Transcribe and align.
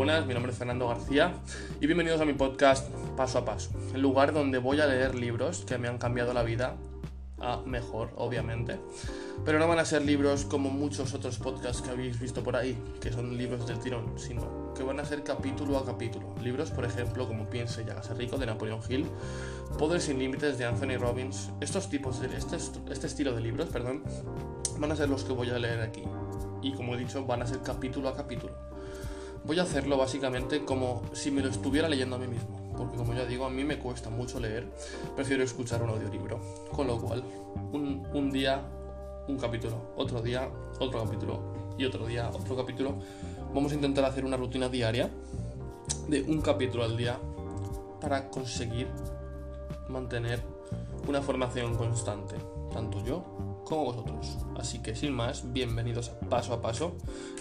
buenas, 0.00 0.24
mi 0.24 0.32
nombre 0.32 0.50
es 0.50 0.56
Fernando 0.56 0.88
García 0.88 1.34
y 1.78 1.86
bienvenidos 1.86 2.22
a 2.22 2.24
mi 2.24 2.32
podcast 2.32 2.88
Paso 3.18 3.36
a 3.36 3.44
Paso, 3.44 3.68
el 3.94 4.00
lugar 4.00 4.32
donde 4.32 4.56
voy 4.56 4.80
a 4.80 4.86
leer 4.86 5.14
libros 5.14 5.66
que 5.66 5.76
me 5.76 5.88
han 5.88 5.98
cambiado 5.98 6.32
la 6.32 6.42
vida 6.42 6.74
a 7.38 7.58
mejor, 7.66 8.08
obviamente. 8.16 8.80
Pero 9.44 9.58
no 9.58 9.68
van 9.68 9.78
a 9.78 9.84
ser 9.84 10.00
libros 10.00 10.46
como 10.46 10.70
muchos 10.70 11.12
otros 11.12 11.36
podcasts 11.36 11.82
que 11.82 11.90
habéis 11.90 12.18
visto 12.18 12.42
por 12.42 12.56
ahí, 12.56 12.82
que 12.98 13.12
son 13.12 13.36
libros 13.36 13.66
del 13.66 13.78
tirón, 13.78 14.18
sino 14.18 14.72
que 14.72 14.82
van 14.82 15.00
a 15.00 15.04
ser 15.04 15.22
capítulo 15.22 15.76
a 15.76 15.84
capítulo. 15.84 16.34
Libros, 16.42 16.70
por 16.70 16.86
ejemplo, 16.86 17.28
como 17.28 17.50
Piense 17.50 17.84
y 17.86 17.90
hágase 17.90 18.14
rico 18.14 18.38
de 18.38 18.46
Napoleon 18.46 18.80
Hill, 18.88 19.04
Poder 19.78 20.00
sin 20.00 20.18
límites 20.18 20.56
de 20.56 20.64
Anthony 20.64 20.96
Robbins. 20.98 21.50
Estos 21.60 21.90
tipos 21.90 22.20
de 22.20 22.34
este, 22.34 22.56
este 22.56 23.06
estilo 23.06 23.34
de 23.34 23.42
libros, 23.42 23.68
perdón, 23.68 24.02
van 24.78 24.92
a 24.92 24.96
ser 24.96 25.10
los 25.10 25.24
que 25.24 25.34
voy 25.34 25.50
a 25.50 25.58
leer 25.58 25.82
aquí. 25.82 26.04
Y 26.62 26.72
como 26.72 26.94
he 26.94 26.96
dicho, 26.96 27.26
van 27.26 27.42
a 27.42 27.46
ser 27.46 27.60
capítulo 27.60 28.08
a 28.08 28.16
capítulo. 28.16 28.70
Voy 29.44 29.58
a 29.58 29.62
hacerlo 29.62 29.96
básicamente 29.96 30.64
como 30.64 31.02
si 31.12 31.30
me 31.30 31.40
lo 31.40 31.48
estuviera 31.48 31.88
leyendo 31.88 32.16
a 32.16 32.18
mí 32.18 32.28
mismo, 32.28 32.72
porque 32.76 32.96
como 32.96 33.14
ya 33.14 33.24
digo, 33.24 33.46
a 33.46 33.50
mí 33.50 33.64
me 33.64 33.78
cuesta 33.78 34.10
mucho 34.10 34.38
leer, 34.38 34.68
prefiero 35.16 35.42
escuchar 35.42 35.82
un 35.82 35.90
audiolibro. 35.90 36.40
Con 36.70 36.86
lo 36.86 37.00
cual, 37.00 37.24
un, 37.72 38.30
día, 38.30 38.62
un 39.28 39.38
capítulo, 39.38 39.92
otro 39.96 40.20
día, 40.20 40.48
otro 40.78 41.02
capítulo 41.04 41.40
y 41.78 41.84
otro 41.84 42.06
día, 42.06 42.30
otro 42.30 42.54
capítulo. 42.54 42.94
Vamos 43.54 43.72
a 43.72 43.74
intentar 43.76 44.04
hacer 44.04 44.24
una 44.24 44.36
rutina 44.36 44.68
diaria 44.68 45.10
de 46.08 46.22
un 46.22 46.42
capítulo 46.42 46.84
al 46.84 46.96
día 46.96 47.18
para 48.00 48.28
conseguir 48.28 48.88
mantener 49.88 50.42
una 51.08 51.22
formación 51.22 51.76
constante, 51.76 52.36
tanto 52.72 53.02
yo 53.04 53.62
como 53.64 53.84
vosotros. 53.84 54.36
Así 54.58 54.80
que 54.80 54.94
sin 54.94 55.12
más, 55.12 55.52
bienvenidos 55.52 56.10
a 56.10 56.28
Paso 56.28 56.52
a 56.52 56.60
Paso, 56.60 56.92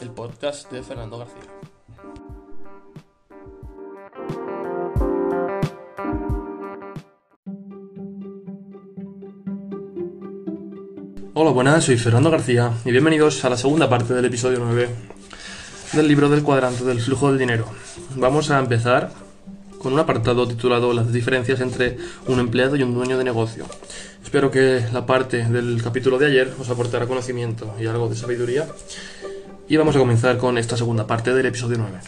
el 0.01 0.11
podcast 0.11 0.71
de 0.71 0.81
Fernando 0.81 1.17
García. 1.17 1.78
Hola, 11.41 11.51
buenas, 11.51 11.85
soy 11.85 11.95
Fernando 11.97 12.29
García 12.29 12.73
y 12.83 12.91
bienvenidos 12.91 13.45
a 13.45 13.49
la 13.49 13.55
segunda 13.55 13.87
parte 13.89 14.13
del 14.13 14.25
episodio 14.25 14.59
9 14.59 14.89
del 15.93 16.05
libro 16.05 16.27
del 16.27 16.43
cuadrante 16.43 16.83
del 16.83 16.99
flujo 16.99 17.29
del 17.29 17.39
dinero. 17.39 17.65
Vamos 18.17 18.51
a 18.51 18.59
empezar 18.59 19.13
con 19.81 19.93
un 19.93 19.99
apartado 19.99 20.45
titulado 20.49 20.91
Las 20.91 21.13
diferencias 21.13 21.61
entre 21.61 21.95
un 22.27 22.41
empleado 22.41 22.75
y 22.75 22.83
un 22.83 22.93
dueño 22.93 23.17
de 23.17 23.23
negocio. 23.23 23.63
Espero 24.21 24.51
que 24.51 24.83
la 24.91 25.05
parte 25.05 25.45
del 25.45 25.81
capítulo 25.81 26.17
de 26.17 26.25
ayer 26.25 26.53
os 26.59 26.69
aportará 26.69 27.07
conocimiento 27.07 27.73
y 27.79 27.85
algo 27.85 28.09
de 28.09 28.17
sabiduría. 28.17 28.67
Y 29.69 29.77
vamos 29.77 29.95
a 29.95 29.99
comenzar 29.99 30.37
con 30.39 30.57
esta 30.57 30.75
segunda 30.75 31.07
parte 31.07 31.33
del 31.33 31.45
episodio 31.45 31.77
9. 31.77 31.99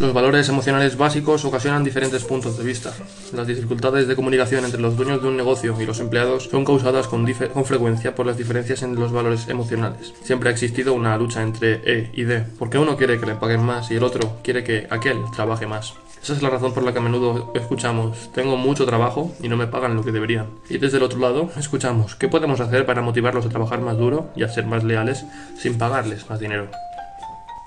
Los 0.00 0.14
valores 0.14 0.48
emocionales 0.48 0.96
básicos 0.96 1.44
ocasionan 1.44 1.84
diferentes 1.84 2.24
puntos 2.24 2.56
de 2.56 2.64
vista. 2.64 2.90
Las 3.34 3.46
dificultades 3.46 4.08
de 4.08 4.16
comunicación 4.16 4.64
entre 4.64 4.80
los 4.80 4.96
dueños 4.96 5.20
de 5.20 5.28
un 5.28 5.36
negocio 5.36 5.76
y 5.78 5.84
los 5.84 6.00
empleados 6.00 6.44
son 6.44 6.64
causadas 6.64 7.06
con, 7.06 7.26
frecuencia 7.66 8.14
por 8.14 8.24
las 8.24 8.38
diferencias 8.38 8.82
en 8.82 8.94
los 8.94 9.12
valores 9.12 9.46
emocionales. 9.48 10.14
Siempre 10.22 10.48
ha 10.48 10.52
existido 10.52 10.94
una 10.94 11.18
lucha 11.18 11.42
entre 11.42 11.82
E 11.84 12.10
y 12.14 12.24
D, 12.24 12.46
porque 12.58 12.78
uno 12.78 12.96
quiere 12.96 13.20
que 13.20 13.26
le 13.26 13.34
paguen 13.34 13.62
más 13.62 13.90
y 13.90 13.96
el 13.96 14.02
otro 14.02 14.38
quiere 14.42 14.64
que 14.64 14.86
aquel 14.88 15.18
trabaje 15.36 15.66
más. 15.66 15.92
Esa 16.22 16.32
es 16.32 16.40
la 16.40 16.48
razón 16.48 16.72
por 16.72 16.82
la 16.82 16.94
que 16.94 16.98
a 16.98 17.02
menudo 17.02 17.52
escuchamos, 17.54 18.32
tengo 18.32 18.56
mucho 18.56 18.86
trabajo 18.86 19.34
y 19.42 19.50
no 19.50 19.58
me 19.58 19.66
pagan 19.66 19.96
lo 19.96 20.02
que 20.02 20.12
deberían. 20.12 20.46
Y 20.70 20.78
desde 20.78 20.96
el 20.96 21.02
otro 21.02 21.18
lado, 21.18 21.50
escuchamos, 21.58 22.14
¿qué 22.14 22.28
podemos 22.28 22.60
hacer 22.60 22.86
para 22.86 23.02
motivarlos 23.02 23.44
a 23.44 23.50
trabajar 23.50 23.82
más 23.82 23.98
duro 23.98 24.30
y 24.34 24.44
a 24.44 24.48
ser 24.48 24.64
más 24.64 24.82
leales 24.82 25.26
sin 25.58 25.76
pagarles 25.76 26.30
más 26.30 26.40
dinero? 26.40 26.70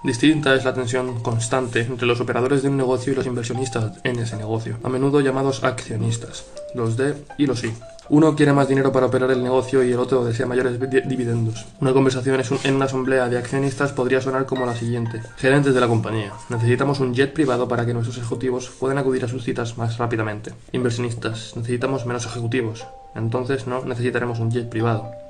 Distinta 0.03 0.53
es 0.53 0.65
la 0.65 0.73
tensión 0.73 1.21
constante 1.21 1.79
entre 1.79 2.05
los 2.05 2.19
operadores 2.19 2.61
de 2.61 2.67
un 2.67 2.75
negocio 2.75 3.13
y 3.13 3.15
los 3.15 3.25
inversionistas 3.25 3.93
en 4.03 4.19
ese 4.19 4.35
negocio, 4.35 4.77
a 4.83 4.89
menudo 4.89 5.21
llamados 5.21 5.63
accionistas, 5.63 6.45
los 6.75 6.97
D 6.97 7.15
y 7.37 7.45
los 7.45 7.63
I. 7.63 7.73
Uno 8.09 8.35
quiere 8.35 8.51
más 8.51 8.67
dinero 8.67 8.91
para 8.91 9.05
operar 9.05 9.31
el 9.31 9.41
negocio 9.41 9.81
y 9.81 9.93
el 9.93 9.99
otro 9.99 10.25
desea 10.25 10.45
mayores 10.45 10.77
dividendos. 11.07 11.65
Una 11.79 11.93
conversación 11.93 12.37
en 12.65 12.75
una 12.75 12.85
asamblea 12.85 13.29
de 13.29 13.37
accionistas 13.37 13.93
podría 13.93 14.19
sonar 14.19 14.45
como 14.45 14.65
la 14.65 14.75
siguiente. 14.75 15.21
Gerentes 15.37 15.73
de 15.73 15.79
la 15.79 15.87
compañía. 15.87 16.33
Necesitamos 16.49 16.99
un 16.99 17.13
jet 17.13 17.31
privado 17.31 17.69
para 17.69 17.85
que 17.85 17.93
nuestros 17.93 18.17
ejecutivos 18.17 18.69
puedan 18.77 18.97
acudir 18.97 19.23
a 19.23 19.29
sus 19.29 19.45
citas 19.45 19.77
más 19.77 19.97
rápidamente. 19.99 20.51
Inversionistas. 20.73 21.55
Necesitamos 21.55 22.05
menos 22.05 22.25
ejecutivos. 22.25 22.85
Entonces 23.15 23.67
no 23.67 23.85
necesitaremos 23.85 24.39
un 24.39 24.51
jet 24.51 24.67
privado. 24.67 25.22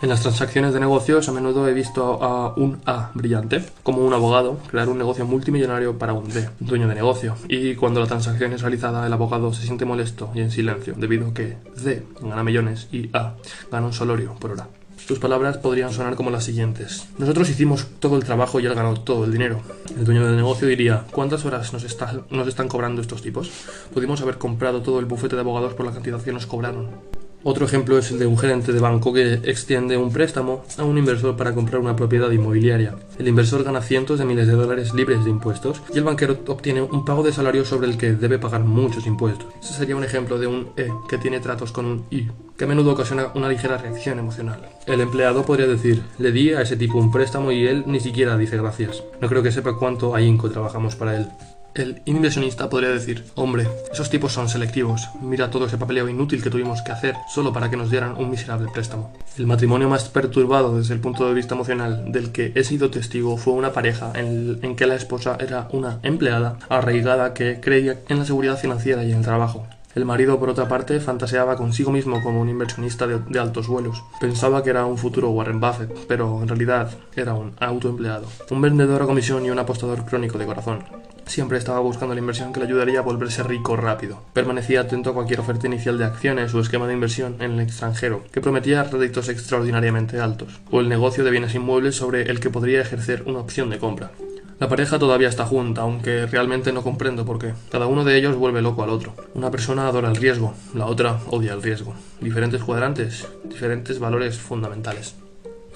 En 0.00 0.08
las 0.08 0.20
transacciones 0.20 0.72
de 0.72 0.78
negocios 0.78 1.28
a 1.28 1.32
menudo 1.32 1.66
he 1.66 1.74
visto 1.74 2.22
a 2.22 2.54
un 2.54 2.80
A 2.86 3.10
brillante, 3.14 3.64
como 3.82 4.06
un 4.06 4.14
abogado, 4.14 4.58
crear 4.70 4.88
un 4.88 4.96
negocio 4.96 5.26
multimillonario 5.26 5.98
para 5.98 6.12
un 6.12 6.28
D, 6.28 6.48
dueño 6.60 6.86
de 6.86 6.94
negocio. 6.94 7.34
Y 7.48 7.74
cuando 7.74 7.98
la 7.98 8.06
transacción 8.06 8.52
es 8.52 8.62
realizada, 8.62 9.04
el 9.04 9.12
abogado 9.12 9.52
se 9.52 9.64
siente 9.64 9.84
molesto 9.84 10.30
y 10.36 10.40
en 10.40 10.52
silencio, 10.52 10.94
debido 10.96 11.26
a 11.26 11.34
que 11.34 11.56
D 11.82 12.04
gana 12.22 12.44
millones 12.44 12.86
y 12.92 13.10
A 13.12 13.34
gana 13.72 13.86
un 13.88 13.92
solorio 13.92 14.36
por 14.38 14.52
hora. 14.52 14.68
Sus 15.04 15.18
palabras 15.18 15.58
podrían 15.58 15.92
sonar 15.92 16.14
como 16.14 16.30
las 16.30 16.44
siguientes. 16.44 17.08
Nosotros 17.18 17.50
hicimos 17.50 17.88
todo 17.98 18.16
el 18.16 18.24
trabajo 18.24 18.60
y 18.60 18.66
él 18.66 18.74
ganó 18.74 19.00
todo 19.00 19.24
el 19.24 19.32
dinero. 19.32 19.62
El 19.96 20.04
dueño 20.04 20.24
del 20.24 20.36
negocio 20.36 20.68
diría, 20.68 21.06
¿cuántas 21.10 21.44
horas 21.44 21.72
nos, 21.72 21.84
nos 22.30 22.46
están 22.46 22.68
cobrando 22.68 23.02
estos 23.02 23.22
tipos? 23.22 23.50
Pudimos 23.92 24.20
haber 24.20 24.38
comprado 24.38 24.80
todo 24.80 25.00
el 25.00 25.06
bufete 25.06 25.34
de 25.34 25.40
abogados 25.40 25.74
por 25.74 25.86
la 25.86 25.92
cantidad 25.92 26.22
que 26.22 26.32
nos 26.32 26.46
cobraron. 26.46 27.17
Otro 27.50 27.64
ejemplo 27.64 27.96
es 27.96 28.10
el 28.10 28.18
de 28.18 28.26
un 28.26 28.36
gerente 28.36 28.74
de 28.74 28.78
banco 28.78 29.10
que 29.10 29.32
extiende 29.32 29.96
un 29.96 30.12
préstamo 30.12 30.64
a 30.76 30.84
un 30.84 30.98
inversor 30.98 31.34
para 31.34 31.54
comprar 31.54 31.80
una 31.80 31.96
propiedad 31.96 32.30
inmobiliaria. 32.30 32.96
El 33.18 33.26
inversor 33.26 33.64
gana 33.64 33.80
cientos 33.80 34.18
de 34.18 34.26
miles 34.26 34.46
de 34.46 34.52
dólares 34.52 34.92
libres 34.92 35.24
de 35.24 35.30
impuestos 35.30 35.80
y 35.94 35.96
el 35.96 36.04
banquero 36.04 36.36
obtiene 36.46 36.82
un 36.82 37.06
pago 37.06 37.22
de 37.22 37.32
salario 37.32 37.64
sobre 37.64 37.88
el 37.88 37.96
que 37.96 38.12
debe 38.12 38.38
pagar 38.38 38.64
muchos 38.64 39.06
impuestos. 39.06 39.46
Ese 39.62 39.72
sería 39.72 39.96
un 39.96 40.04
ejemplo 40.04 40.38
de 40.38 40.46
un 40.46 40.72
E 40.76 40.90
que 41.08 41.16
tiene 41.16 41.40
tratos 41.40 41.72
con 41.72 41.86
un 41.86 42.04
I, 42.10 42.28
que 42.58 42.64
a 42.64 42.68
menudo 42.68 42.92
ocasiona 42.92 43.32
una 43.34 43.48
ligera 43.48 43.78
reacción 43.78 44.18
emocional. 44.18 44.68
El 44.84 45.00
empleado 45.00 45.46
podría 45.46 45.66
decir, 45.66 46.02
le 46.18 46.32
di 46.32 46.50
a 46.50 46.60
ese 46.60 46.76
tipo 46.76 46.98
un 46.98 47.10
préstamo 47.10 47.50
y 47.50 47.66
él 47.66 47.84
ni 47.86 48.00
siquiera 48.00 48.36
dice 48.36 48.58
gracias. 48.58 49.02
No 49.22 49.28
creo 49.30 49.42
que 49.42 49.52
sepa 49.52 49.78
cuánto 49.78 50.14
ahínco 50.14 50.50
trabajamos 50.50 50.96
para 50.96 51.16
él. 51.16 51.26
El 51.74 52.02
inversionista 52.06 52.68
podría 52.68 52.90
decir, 52.90 53.24
hombre, 53.36 53.68
esos 53.92 54.10
tipos 54.10 54.32
son 54.32 54.48
selectivos, 54.48 55.08
mira 55.20 55.50
todo 55.50 55.66
ese 55.66 55.78
papeleo 55.78 56.08
inútil 56.08 56.42
que 56.42 56.50
tuvimos 56.50 56.82
que 56.82 56.92
hacer 56.92 57.14
solo 57.32 57.52
para 57.52 57.70
que 57.70 57.76
nos 57.76 57.90
dieran 57.90 58.16
un 58.16 58.30
miserable 58.30 58.68
préstamo. 58.72 59.12
El 59.36 59.46
matrimonio 59.46 59.88
más 59.88 60.08
perturbado 60.08 60.76
desde 60.76 60.94
el 60.94 61.00
punto 61.00 61.28
de 61.28 61.34
vista 61.34 61.54
emocional 61.54 62.10
del 62.10 62.32
que 62.32 62.52
he 62.56 62.64
sido 62.64 62.90
testigo 62.90 63.36
fue 63.36 63.52
una 63.52 63.72
pareja 63.72 64.12
en, 64.16 64.74
que 64.74 64.86
la 64.86 64.96
esposa 64.96 65.36
era 65.38 65.68
una 65.72 66.00
empleada 66.02 66.58
arraigada 66.68 67.32
que 67.32 67.60
creía 67.60 68.00
en 68.08 68.18
la 68.18 68.24
seguridad 68.24 68.58
financiera 68.58 69.04
y 69.04 69.12
en 69.12 69.18
el 69.18 69.24
trabajo. 69.24 69.66
El 69.94 70.04
marido, 70.04 70.38
por 70.38 70.50
otra 70.50 70.68
parte, 70.68 71.00
fantaseaba 71.00 71.56
consigo 71.56 71.90
mismo 71.90 72.22
como 72.22 72.40
un 72.40 72.48
inversionista 72.48 73.06
de, 73.06 73.18
de, 73.18 73.38
altos 73.38 73.68
vuelos. 73.68 74.02
Pensaba 74.20 74.62
que 74.62 74.70
era 74.70 74.84
un 74.84 74.98
futuro 74.98 75.30
Warren 75.30 75.60
Buffett, 75.60 76.06
pero 76.06 76.42
en 76.42 76.48
realidad 76.48 76.90
era 77.16 77.34
un 77.34 77.54
autoempleado, 77.58 78.26
un 78.50 78.60
vendedor 78.60 79.02
a 79.02 79.06
comisión 79.06 79.44
y 79.46 79.50
un 79.50 79.58
apostador 79.58 80.04
crónico 80.04 80.38
de 80.38 80.46
corazón. 80.46 80.84
Siempre 81.28 81.58
estaba 81.58 81.78
buscando 81.80 82.14
la 82.14 82.20
inversión 82.20 82.54
que 82.54 82.60
le 82.60 82.64
ayudaría 82.66 83.00
a 83.00 83.02
volverse 83.02 83.42
rico 83.42 83.76
rápido. 83.76 84.22
Permanecía 84.32 84.80
atento 84.80 85.10
a 85.10 85.14
cualquier 85.14 85.40
oferta 85.40 85.66
inicial 85.66 85.98
de 85.98 86.06
acciones 86.06 86.54
o 86.54 86.60
esquema 86.60 86.86
de 86.86 86.94
inversión 86.94 87.36
en 87.40 87.52
el 87.52 87.60
extranjero, 87.60 88.24
que 88.32 88.40
prometía 88.40 88.82
réditos 88.84 89.28
extraordinariamente 89.28 90.20
altos, 90.20 90.58
o 90.70 90.80
el 90.80 90.88
negocio 90.88 91.24
de 91.24 91.30
bienes 91.30 91.54
inmuebles 91.54 91.96
sobre 91.96 92.22
el 92.30 92.40
que 92.40 92.48
podría 92.48 92.80
ejercer 92.80 93.24
una 93.26 93.40
opción 93.40 93.68
de 93.68 93.78
compra. 93.78 94.10
La 94.58 94.70
pareja 94.70 94.98
todavía 94.98 95.28
está 95.28 95.44
junta, 95.44 95.82
aunque 95.82 96.24
realmente 96.24 96.72
no 96.72 96.82
comprendo 96.82 97.26
por 97.26 97.38
qué. 97.38 97.52
Cada 97.70 97.86
uno 97.86 98.04
de 98.04 98.16
ellos 98.16 98.34
vuelve 98.34 98.62
loco 98.62 98.82
al 98.82 98.90
otro. 98.90 99.14
Una 99.34 99.50
persona 99.50 99.86
adora 99.86 100.08
el 100.08 100.16
riesgo, 100.16 100.54
la 100.74 100.86
otra 100.86 101.20
odia 101.28 101.52
el 101.52 101.62
riesgo. 101.62 101.94
Diferentes 102.22 102.64
cuadrantes, 102.64 103.28
diferentes 103.44 103.98
valores 103.98 104.38
fundamentales. 104.38 105.14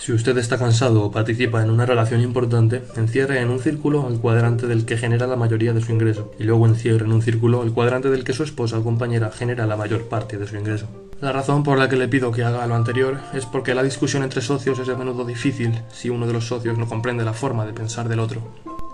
Si 0.02 0.12
usted 0.12 0.36
está 0.36 0.58
cansado 0.58 1.04
o 1.04 1.12
participa 1.12 1.62
en 1.62 1.70
una 1.70 1.86
relación 1.86 2.22
importante, 2.22 2.82
encierre 2.96 3.40
en 3.40 3.50
un 3.50 3.60
círculo 3.60 4.08
el 4.08 4.18
cuadrante 4.18 4.66
del 4.66 4.84
que 4.84 4.96
genera 4.96 5.28
la 5.28 5.36
mayoría 5.36 5.72
de 5.72 5.80
su 5.80 5.92
ingreso, 5.92 6.32
y 6.40 6.42
luego 6.42 6.66
encierre 6.66 7.04
en 7.04 7.12
un 7.12 7.22
círculo 7.22 7.62
el 7.62 7.72
cuadrante 7.72 8.10
del 8.10 8.24
que 8.24 8.32
su 8.32 8.42
esposa 8.42 8.80
o 8.80 8.82
compañera 8.82 9.30
genera 9.30 9.64
la 9.64 9.76
mayor 9.76 10.08
parte 10.08 10.38
de 10.38 10.48
su 10.48 10.56
ingreso. 10.56 10.88
La 11.20 11.30
razón 11.30 11.62
por 11.62 11.78
la 11.78 11.88
que 11.88 11.94
le 11.94 12.08
pido 12.08 12.32
que 12.32 12.42
haga 12.42 12.66
lo 12.66 12.74
anterior 12.74 13.20
es 13.32 13.46
porque 13.46 13.76
la 13.76 13.84
discusión 13.84 14.24
entre 14.24 14.40
socios 14.40 14.80
es 14.80 14.88
a 14.88 14.96
menudo 14.96 15.24
difícil 15.24 15.80
si 15.92 16.10
uno 16.10 16.26
de 16.26 16.32
los 16.32 16.48
socios 16.48 16.76
no 16.76 16.88
comprende 16.88 17.24
la 17.24 17.32
forma 17.32 17.64
de 17.64 17.72
pensar 17.72 18.08
del 18.08 18.18
otro. 18.18 18.42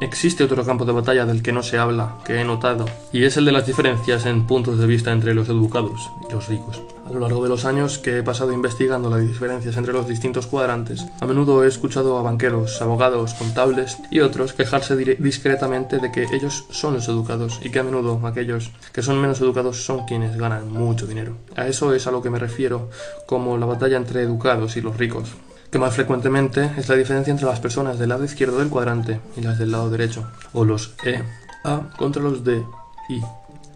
Existe 0.00 0.44
otro 0.44 0.64
campo 0.64 0.84
de 0.84 0.92
batalla 0.92 1.26
del 1.26 1.42
que 1.42 1.50
no 1.50 1.64
se 1.64 1.76
habla, 1.76 2.18
que 2.24 2.40
he 2.40 2.44
notado, 2.44 2.84
y 3.12 3.24
es 3.24 3.36
el 3.36 3.44
de 3.44 3.50
las 3.50 3.66
diferencias 3.66 4.26
en 4.26 4.46
puntos 4.46 4.78
de 4.78 4.86
vista 4.86 5.10
entre 5.10 5.34
los 5.34 5.48
educados 5.48 6.08
y 6.28 6.32
los 6.32 6.46
ricos. 6.46 6.80
A 7.04 7.10
lo 7.10 7.18
largo 7.18 7.42
de 7.42 7.48
los 7.48 7.64
años 7.64 7.98
que 7.98 8.18
he 8.18 8.22
pasado 8.22 8.52
investigando 8.52 9.10
las 9.10 9.26
diferencias 9.26 9.76
entre 9.76 9.92
los 9.92 10.06
distintos 10.06 10.46
cuadrantes, 10.46 11.04
a 11.20 11.26
menudo 11.26 11.64
he 11.64 11.66
escuchado 11.66 12.16
a 12.16 12.22
banqueros, 12.22 12.80
abogados, 12.80 13.34
contables 13.34 13.98
y 14.08 14.20
otros 14.20 14.52
quejarse 14.52 14.94
discretamente 14.94 15.98
de 15.98 16.12
que 16.12 16.28
ellos 16.32 16.66
son 16.70 16.94
los 16.94 17.08
educados 17.08 17.58
y 17.64 17.70
que 17.70 17.80
a 17.80 17.82
menudo 17.82 18.24
aquellos 18.24 18.70
que 18.92 19.02
son 19.02 19.20
menos 19.20 19.40
educados 19.40 19.84
son 19.84 20.06
quienes 20.06 20.36
ganan 20.36 20.70
mucho 20.70 21.08
dinero. 21.08 21.38
A 21.56 21.66
eso 21.66 21.92
es 21.92 22.06
a 22.06 22.12
lo 22.12 22.22
que 22.22 22.30
me 22.30 22.38
refiero 22.38 22.88
como 23.26 23.58
la 23.58 23.66
batalla 23.66 23.96
entre 23.96 24.22
educados 24.22 24.76
y 24.76 24.80
los 24.80 24.96
ricos 24.96 25.30
que 25.70 25.78
más 25.78 25.94
frecuentemente 25.94 26.70
es 26.76 26.88
la 26.88 26.96
diferencia 26.96 27.30
entre 27.30 27.46
las 27.46 27.60
personas 27.60 27.98
del 27.98 28.08
lado 28.08 28.24
izquierdo 28.24 28.58
del 28.58 28.70
cuadrante 28.70 29.20
y 29.36 29.42
las 29.42 29.58
del 29.58 29.72
lado 29.72 29.90
derecho, 29.90 30.26
o 30.52 30.64
los 30.64 30.94
E 31.04 31.22
A 31.64 31.90
contra 31.96 32.22
los 32.22 32.44
de 32.44 32.64
I. 33.08 33.22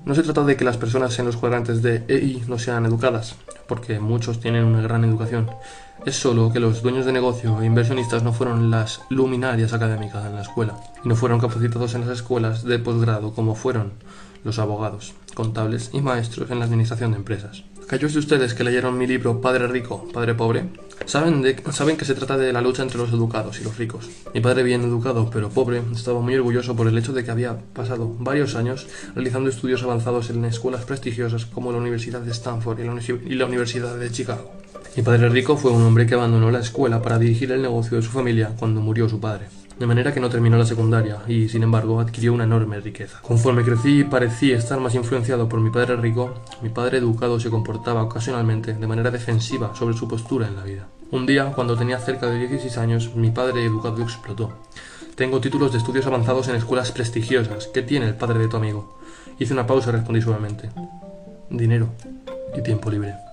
No 0.05 0.15
se 0.15 0.23
trata 0.23 0.45
de 0.45 0.57
que 0.57 0.65
las 0.65 0.79
personas 0.79 1.19
en 1.19 1.27
los 1.27 1.37
cuadrantes 1.37 1.83
de 1.83 2.05
E 2.09 2.17
I 2.17 2.45
no 2.49 2.59
sean 2.59 2.87
educadas, 2.87 3.37
porque 3.69 4.01
muchos 4.01 4.41
tienen 4.41 4.65
una 4.65 4.81
gran 4.81 5.05
educación. 5.05 5.51
Es 6.05 6.17
solo 6.17 6.53
que 6.53 6.59
los 6.59 6.83
dueños 6.83 7.07
de 7.07 7.13
negocio 7.13 7.61
e 7.61 7.67
inversionistas 7.67 8.23
no 8.25 8.33
fueron 8.33 8.71
las 8.71 9.03
luminarias 9.09 9.73
académicas 9.73 10.25
en 10.25 10.35
la 10.35 10.43
escuela, 10.43 10.77
y 11.05 11.09
no 11.09 11.15
fueron 11.15 11.39
capacitados 11.39 11.95
en 11.95 12.01
las 12.01 12.11
escuelas 12.11 12.65
de 12.65 12.79
posgrado 12.79 13.33
como 13.35 13.55
fueron 13.55 13.93
los 14.43 14.59
abogados, 14.59 15.15
contables 15.35 15.91
y 15.93 16.01
maestros 16.01 16.51
en 16.51 16.59
la 16.59 16.65
administración 16.65 17.13
de 17.13 17.19
empresas. 17.19 17.63
Aquellos 17.93 18.15
de 18.15 18.21
ustedes 18.21 18.55
que 18.55 18.65
leyeron 18.65 18.97
mi 18.97 19.07
libro 19.07 19.43
Padre 19.43 19.67
Rico, 19.67 20.09
Padre 20.15 20.35
Pobre, 20.35 20.65
saben, 21.05 21.45
saben 21.73 21.99
que 21.99 22.07
se 22.07 22.15
trata 22.15 22.39
de 22.39 22.51
la 22.51 22.63
lucha 22.63 22.83
entre 22.83 22.97
los 22.97 23.11
educados 23.11 23.61
y 23.61 23.65
los 23.65 23.77
ricos. 23.77 24.09
Mi 24.33 24.41
padre 24.41 24.63
bien 24.63 24.81
educado 24.81 25.29
pero 25.31 25.51
pobre 25.51 25.83
estaba 25.93 26.23
muy 26.23 26.35
orgulloso 26.35 26.75
por 26.75 26.89
el 26.89 26.97
hecho 26.97 27.13
de 27.13 27.23
que 27.23 27.31
había 27.31 27.59
pasado 27.75 28.09
varios 28.19 28.55
años 28.55 28.87
realizando 29.15 29.51
estudios 29.51 29.83
avanzados 29.83 30.31
en 30.31 30.43
escuelas 30.47 30.87
prestigiosas 30.87 31.45
como 31.45 31.71
la 31.71 31.77
Universidad 31.77 32.23
de 32.23 32.31
Stanford 32.31 32.79
y 33.27 33.35
la 33.35 33.45
Universidad 33.45 33.95
de 33.95 34.11
Chicago. 34.11 34.51
Mi 34.97 35.03
padre 35.03 35.29
rico 35.29 35.59
fue 35.59 35.71
un 35.71 35.83
hombre 35.83 36.07
que 36.07 36.15
abandonó 36.15 36.51
la 36.51 36.61
escuela 36.61 37.03
para 37.03 37.19
dirigir 37.19 37.53
el 37.53 37.61
negocio 37.61 37.99
de 37.99 38.03
su 38.03 38.11
familia 38.11 38.53
cuando 38.59 38.81
murió 38.81 39.07
su 39.07 39.21
padre 39.21 39.49
de 39.79 39.87
manera 39.87 40.13
que 40.13 40.21
no 40.21 40.29
terminó 40.29 40.57
la 40.57 40.67
secundaria 40.67 41.19
y, 41.27 41.49
sin 41.49 41.63
embargo, 41.63 42.01
adquirió 42.01 42.33
una 42.33 42.45
enorme 42.45 42.81
riqueza. 42.81 43.21
Conforme 43.23 43.65
crecí 43.65 44.01
y 44.01 44.05
parecí 44.05 44.53
estar 44.53 44.81
más 44.81 44.95
influenciado 44.95 45.49
por 45.49 45.61
mi 45.61 45.71
padre 45.71 45.97
rico, 45.97 46.35
mi 46.63 46.69
padre 46.69 46.99
educado 46.99 47.41
se 47.41 47.51
comportaba 47.51 48.03
ocasionalmente 48.03 48.75
de 48.75 48.87
manera 48.87 49.11
defensiva 49.11 49.75
sobre 49.75 49.97
su 49.97 50.09
postura 50.09 50.47
en 50.47 50.57
la 50.57 50.65
vida. 50.65 50.87
Un 51.11 51.27
día, 51.27 51.53
cuando 51.53 51.77
tenía 51.77 51.99
cerca 51.99 52.27
de 52.27 52.39
16 52.39 52.79
años, 52.79 53.15
mi 53.15 53.31
padre 53.31 53.65
educado 53.65 54.03
explotó. 54.03 54.53
Tengo 55.15 55.41
títulos 55.41 55.73
de 55.73 55.79
estudios 55.79 56.07
avanzados 56.07 56.49
en 56.49 56.57
escuelas 56.57 56.91
prestigiosas. 56.91 57.67
¿Qué 57.67 57.83
tiene 57.83 58.07
el 58.07 58.15
padre 58.15 58.39
de 58.39 58.49
tu 58.49 58.57
amigo? 58.57 58.99
Hice 59.39 59.53
una 59.53 59.67
pausa 59.67 59.91
y 59.91 59.93
respondí 59.93 60.23
suavemente. 60.23 60.71
Dinero 61.51 61.91
y 62.57 62.63
tiempo 62.63 62.91
libre. 62.91 63.32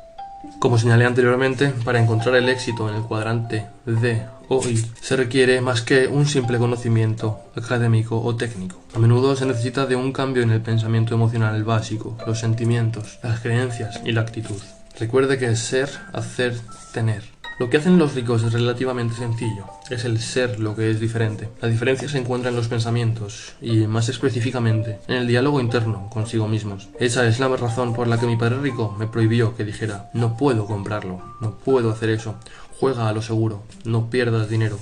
Como 0.59 0.77
señalé 0.77 1.05
anteriormente, 1.05 1.69
para 1.85 2.01
encontrar 2.01 2.35
el 2.35 2.49
éxito 2.49 2.89
en 2.89 2.95
el 2.95 3.03
cuadrante 3.03 3.65
D 3.85 4.25
hoy 4.49 4.83
se 4.99 5.15
requiere 5.15 5.61
más 5.61 5.81
que 5.81 6.07
un 6.07 6.25
simple 6.25 6.57
conocimiento 6.57 7.39
académico 7.55 8.21
o 8.21 8.35
técnico. 8.35 8.81
A 8.93 8.99
menudo 8.99 9.35
se 9.35 9.45
necesita 9.45 9.85
de 9.85 9.95
un 9.95 10.11
cambio 10.11 10.43
en 10.43 10.51
el 10.51 10.61
pensamiento 10.61 11.13
emocional 11.13 11.63
básico, 11.63 12.17
los 12.27 12.39
sentimientos, 12.39 13.19
las 13.23 13.39
creencias 13.39 14.01
y 14.03 14.11
la 14.11 14.21
actitud. 14.21 14.61
Recuerde 14.99 15.37
que 15.37 15.55
ser, 15.55 15.89
hacer, 16.11 16.59
tener. 16.93 17.23
Lo 17.59 17.69
que 17.69 17.75
hacen 17.75 17.99
los 17.99 18.15
ricos 18.15 18.41
es 18.43 18.53
relativamente 18.53 19.15
sencillo, 19.15 19.65
es 19.89 20.05
el 20.05 20.19
ser 20.19 20.61
lo 20.61 20.77
que 20.77 20.89
es 20.89 21.01
diferente. 21.01 21.49
La 21.61 21.67
diferencia 21.67 22.07
se 22.07 22.17
encuentra 22.17 22.49
en 22.49 22.55
los 22.55 22.69
pensamientos 22.69 23.53
y, 23.61 23.85
más 23.85 24.07
específicamente, 24.07 24.99
en 25.09 25.17
el 25.17 25.27
diálogo 25.27 25.59
interno 25.59 26.09
consigo 26.09 26.47
mismos. 26.47 26.87
Esa 27.01 27.27
es 27.27 27.41
la 27.41 27.49
razón 27.49 27.93
por 27.93 28.07
la 28.07 28.17
que 28.17 28.27
mi 28.27 28.37
padre 28.37 28.59
rico 28.59 28.95
me 28.97 29.07
prohibió 29.07 29.57
que 29.57 29.65
dijera, 29.65 30.09
no 30.13 30.37
puedo 30.37 30.67
comprarlo, 30.67 31.21
no 31.41 31.57
puedo 31.57 31.91
hacer 31.91 32.11
eso, 32.11 32.35
juega 32.79 33.09
a 33.09 33.13
lo 33.13 33.21
seguro, 33.21 33.63
no 33.83 34.09
pierdas 34.09 34.47
dinero. 34.47 34.79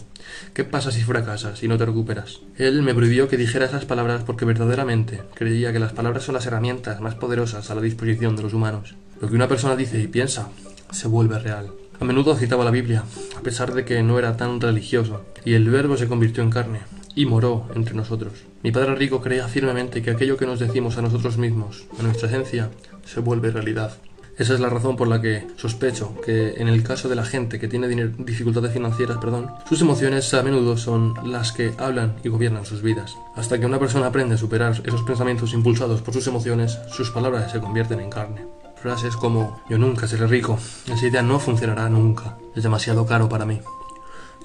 ¿Qué 0.53 0.63
pasa 0.63 0.91
si 0.91 1.01
fracasas 1.01 1.63
y 1.63 1.67
no 1.67 1.79
te 1.79 1.85
recuperas? 1.87 2.41
Él 2.59 2.83
me 2.83 2.93
prohibió 2.93 3.27
que 3.27 3.37
dijera 3.37 3.65
esas 3.65 3.85
palabras 3.85 4.21
porque 4.23 4.45
verdaderamente 4.45 5.23
creía 5.33 5.73
que 5.73 5.79
las 5.79 5.93
palabras 5.93 6.25
son 6.25 6.35
las 6.35 6.45
herramientas 6.45 7.01
más 7.01 7.15
poderosas 7.15 7.71
a 7.71 7.75
la 7.75 7.81
disposición 7.81 8.35
de 8.35 8.43
los 8.43 8.53
humanos. 8.53 8.93
Lo 9.19 9.29
que 9.29 9.35
una 9.35 9.47
persona 9.47 9.75
dice 9.75 9.99
y 9.99 10.05
piensa 10.05 10.49
se 10.91 11.07
vuelve 11.07 11.39
real. 11.39 11.71
A 11.99 12.05
menudo 12.05 12.35
citaba 12.35 12.63
la 12.63 12.69
Biblia, 12.69 13.03
a 13.35 13.41
pesar 13.41 13.73
de 13.73 13.83
que 13.83 14.03
no 14.03 14.19
era 14.19 14.37
tan 14.37 14.61
religioso, 14.61 15.25
y 15.43 15.55
el 15.55 15.67
verbo 15.69 15.97
se 15.97 16.07
convirtió 16.07 16.43
en 16.43 16.51
carne 16.51 16.81
y 17.15 17.25
moró 17.25 17.67
entre 17.73 17.95
nosotros. 17.95 18.33
Mi 18.61 18.71
padre 18.71 18.93
rico 18.93 19.19
creía 19.19 19.47
firmemente 19.47 20.03
que 20.03 20.11
aquello 20.11 20.37
que 20.37 20.45
nos 20.45 20.59
decimos 20.59 20.99
a 20.99 21.01
nosotros 21.01 21.39
mismos, 21.39 21.85
a 21.99 22.03
nuestra 22.03 22.27
esencia, 22.27 22.69
se 23.03 23.19
vuelve 23.19 23.49
realidad. 23.49 23.97
Esa 24.37 24.53
es 24.53 24.59
la 24.59 24.69
razón 24.69 24.95
por 24.95 25.07
la 25.07 25.19
que 25.19 25.47
sospecho 25.55 26.13
que 26.23 26.53
en 26.57 26.67
el 26.67 26.83
caso 26.83 27.09
de 27.09 27.15
la 27.15 27.25
gente 27.25 27.59
que 27.59 27.67
tiene 27.67 27.87
dificultades 28.19 28.71
financieras, 28.71 29.17
perdón, 29.17 29.49
sus 29.67 29.81
emociones 29.81 30.31
a 30.35 30.43
menudo 30.43 30.77
son 30.77 31.15
las 31.25 31.51
que 31.51 31.73
hablan 31.79 32.17
y 32.23 32.29
gobiernan 32.29 32.63
sus 32.63 32.83
vidas. 32.83 33.17
Hasta 33.35 33.59
que 33.59 33.65
una 33.65 33.79
persona 33.79 34.05
aprende 34.05 34.35
a 34.35 34.37
superar 34.37 34.79
esos 34.85 35.01
pensamientos 35.01 35.53
impulsados 35.53 36.03
por 36.03 36.13
sus 36.13 36.27
emociones, 36.27 36.77
sus 36.91 37.09
palabras 37.09 37.51
se 37.51 37.59
convierten 37.59 37.99
en 37.99 38.11
carne. 38.11 38.45
Frases 38.87 39.17
como 39.17 39.59
yo 39.69 39.77
nunca 39.77 40.07
seré 40.07 40.27
rico, 40.27 40.57
esa 40.89 41.05
idea 41.05 41.21
no 41.21 41.39
funcionará 41.39 41.89
nunca, 41.89 42.37
es 42.55 42.63
demasiado 42.63 43.05
caro 43.05 43.27
para 43.27 43.45
mí. 43.45 43.59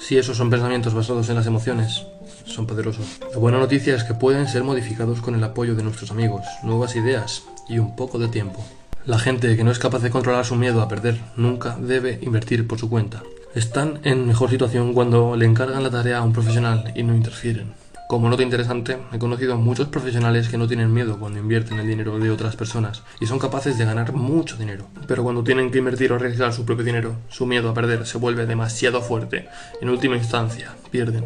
Si 0.00 0.18
esos 0.18 0.36
son 0.36 0.50
pensamientos 0.50 0.94
basados 0.94 1.28
en 1.28 1.36
las 1.36 1.46
emociones, 1.46 2.04
son 2.44 2.66
poderosos. 2.66 3.20
La 3.30 3.38
buena 3.38 3.60
noticia 3.60 3.94
es 3.94 4.02
que 4.02 4.14
pueden 4.14 4.48
ser 4.48 4.64
modificados 4.64 5.20
con 5.20 5.36
el 5.36 5.44
apoyo 5.44 5.76
de 5.76 5.84
nuestros 5.84 6.10
amigos, 6.10 6.42
nuevas 6.64 6.96
ideas 6.96 7.44
y 7.68 7.78
un 7.78 7.94
poco 7.94 8.18
de 8.18 8.26
tiempo. 8.26 8.64
La 9.06 9.20
gente 9.20 9.56
que 9.56 9.62
no 9.62 9.70
es 9.70 9.78
capaz 9.78 10.00
de 10.00 10.10
controlar 10.10 10.44
su 10.44 10.56
miedo 10.56 10.82
a 10.82 10.88
perder 10.88 11.20
nunca 11.36 11.76
debe 11.78 12.18
invertir 12.20 12.66
por 12.66 12.80
su 12.80 12.90
cuenta. 12.90 13.22
Están 13.54 14.00
en 14.02 14.26
mejor 14.26 14.50
situación 14.50 14.92
cuando 14.92 15.36
le 15.36 15.46
encargan 15.46 15.84
la 15.84 15.90
tarea 15.90 16.18
a 16.18 16.22
un 16.22 16.32
profesional 16.32 16.92
y 16.96 17.04
no 17.04 17.14
interfieren. 17.14 17.74
Como 18.12 18.28
nota 18.28 18.42
interesante, 18.42 18.98
he 19.10 19.18
conocido 19.18 19.54
a 19.54 19.56
muchos 19.56 19.88
profesionales 19.88 20.50
que 20.50 20.58
no 20.58 20.68
tienen 20.68 20.92
miedo 20.92 21.18
cuando 21.18 21.38
invierten 21.38 21.78
el 21.78 21.86
dinero 21.86 22.18
de 22.18 22.30
otras 22.30 22.56
personas 22.56 23.02
y 23.20 23.26
son 23.26 23.38
capaces 23.38 23.78
de 23.78 23.86
ganar 23.86 24.12
mucho 24.12 24.58
dinero. 24.58 24.86
Pero 25.08 25.22
cuando 25.22 25.42
tienen 25.42 25.70
que 25.70 25.78
invertir 25.78 26.12
o 26.12 26.16
arriesgar 26.16 26.52
su 26.52 26.66
propio 26.66 26.84
dinero, 26.84 27.16
su 27.30 27.46
miedo 27.46 27.70
a 27.70 27.72
perder 27.72 28.04
se 28.06 28.18
vuelve 28.18 28.44
demasiado 28.44 29.00
fuerte. 29.00 29.48
En 29.80 29.88
última 29.88 30.18
instancia, 30.18 30.72
pierden. 30.90 31.24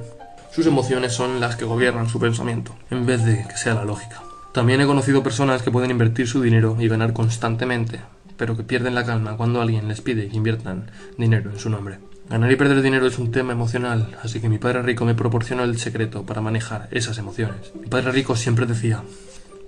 Sus 0.53 0.69
emociones 0.69 1.13
son 1.13 1.41
las 1.41 1.57
que 1.57 1.65
gobiernan 1.65 2.09
su 2.09 2.21
pensamiento, 2.21 2.77
en 2.93 3.05
vez 3.05 3.25
de 3.25 3.45
que 3.49 3.57
sea 3.57 3.75
la 3.75 3.85
lógica. 3.85 4.23
También 4.53 4.81
he 4.81 4.87
conocido 4.87 5.25
personas 5.25 5.63
que 5.63 5.73
pueden 5.73 5.91
invertir 5.91 6.29
su 6.29 6.41
dinero 6.41 6.77
y 6.79 6.87
ganar 6.87 7.13
constantemente, 7.13 7.99
pero 8.37 8.57
que 8.57 8.63
pierden 8.63 8.95
la 8.95 9.05
calma 9.05 9.37
cuando 9.37 9.61
alguien 9.61 9.89
les 9.89 10.03
pide 10.03 10.29
que 10.29 10.37
inviertan 10.37 10.89
dinero 11.19 11.51
en 11.51 11.59
su 11.59 11.69
nombre. 11.69 11.99
Ganar 12.29 12.51
y 12.51 12.57
perder 12.57 12.83
dinero 12.83 13.07
es 13.07 13.19
un 13.19 13.31
tema 13.31 13.53
emocional, 13.53 14.17
así 14.21 14.41
que 14.41 14.49
mi 14.49 14.59
padre 14.59 14.83
rico 14.83 15.05
me 15.05 15.15
proporcionó 15.15 15.63
el 15.63 15.79
secreto 15.79 16.27
para 16.27 16.41
manejar 16.41 16.89
esas 16.91 17.19
emociones. 17.19 17.73
Mi 17.81 17.87
padre 17.87 18.11
rico 18.11 18.35
siempre 18.35 18.67
decía, 18.67 19.05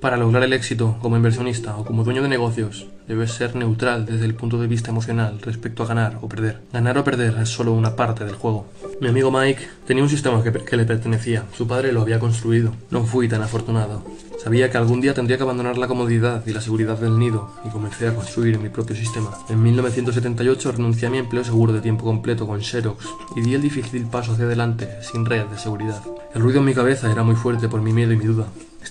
para 0.01 0.17
lograr 0.17 0.43
el 0.43 0.53
éxito 0.53 0.97
como 1.01 1.17
inversionista 1.17 1.77
o 1.77 1.85
como 1.85 2.05
dueño 2.05 2.23
de 2.23 2.29
negocios, 2.29 2.87
debes 3.09 3.33
ser 3.33 3.57
neutral 3.57 4.07
desde 4.07 4.27
el 4.27 4.35
punto 4.35 4.59
de 4.59 4.67
vista 4.67 4.91
emocional 4.91 5.41
respecto 5.41 5.83
a 5.83 5.87
ganar 5.87 6.19
o 6.21 6.29
perder. 6.29 6.61
Ganar 6.73 6.99
o 6.99 7.05
perder 7.05 7.37
es 7.41 7.49
solo 7.49 7.73
una 7.73 7.97
parte 7.97 8.25
del 8.25 8.37
juego. 8.37 8.67
Mi 9.01 9.09
amigo 9.09 9.31
Mike 9.31 9.67
tenía 9.87 10.03
un 10.03 10.09
sistema 10.09 10.43
que, 10.43 10.53
que 10.53 10.77
le 10.77 10.85
pertenecía. 10.85 11.45
Su 11.57 11.67
padre 11.67 11.93
lo 11.93 12.03
había 12.03 12.21
construido. 12.21 12.73
No 12.91 13.05
fui 13.05 13.29
tan 13.29 13.43
afortunado. 13.43 14.03
Sabía 14.43 14.71
que 14.71 14.79
algún 14.79 15.01
día 15.01 15.15
tendría 15.15 15.37
que 15.37 15.43
abandonar 15.43 15.79
la 15.79 15.89
comodidad 15.89 16.47
y 16.47 16.53
la 16.53 16.61
seguridad 16.61 16.97
del 16.97 17.19
nido 17.19 17.51
y 17.65 17.71
comencé 17.71 18.07
a 18.07 18.15
construir 18.15 18.59
mi 18.61 18.69
propio 18.69 18.95
sistema. 18.95 19.31
En 19.49 19.61
1978 19.63 20.73
renuncié 20.73 21.09
a 21.09 21.11
mi 21.11 21.19
empleo 21.19 21.43
seguro 21.43 21.73
de 21.73 21.81
tiempo 21.81 22.05
completo 22.05 22.47
con 22.47 22.63
Xerox 22.63 23.05
y 23.35 23.41
di 23.41 23.55
el 23.55 23.63
difícil 23.63 24.07
paso 24.07 24.33
hacia 24.33 24.45
adelante 24.45 24.89
sin 25.03 25.27
red 25.27 25.47
de 25.47 25.59
seguridad. 25.59 26.03
El 26.35 26.43
ruido 26.43 26.61
en 26.61 26.67
mi 26.67 26.75
cabeza 26.75 27.11
era 27.11 27.25
muy 27.25 27.35
fuerte 27.35 27.69
por 27.69 27.83
mi 27.83 27.93
miedo 27.93 28.13
y 28.13 28.17
mi 28.17 28.27
duda. 28.27 28.47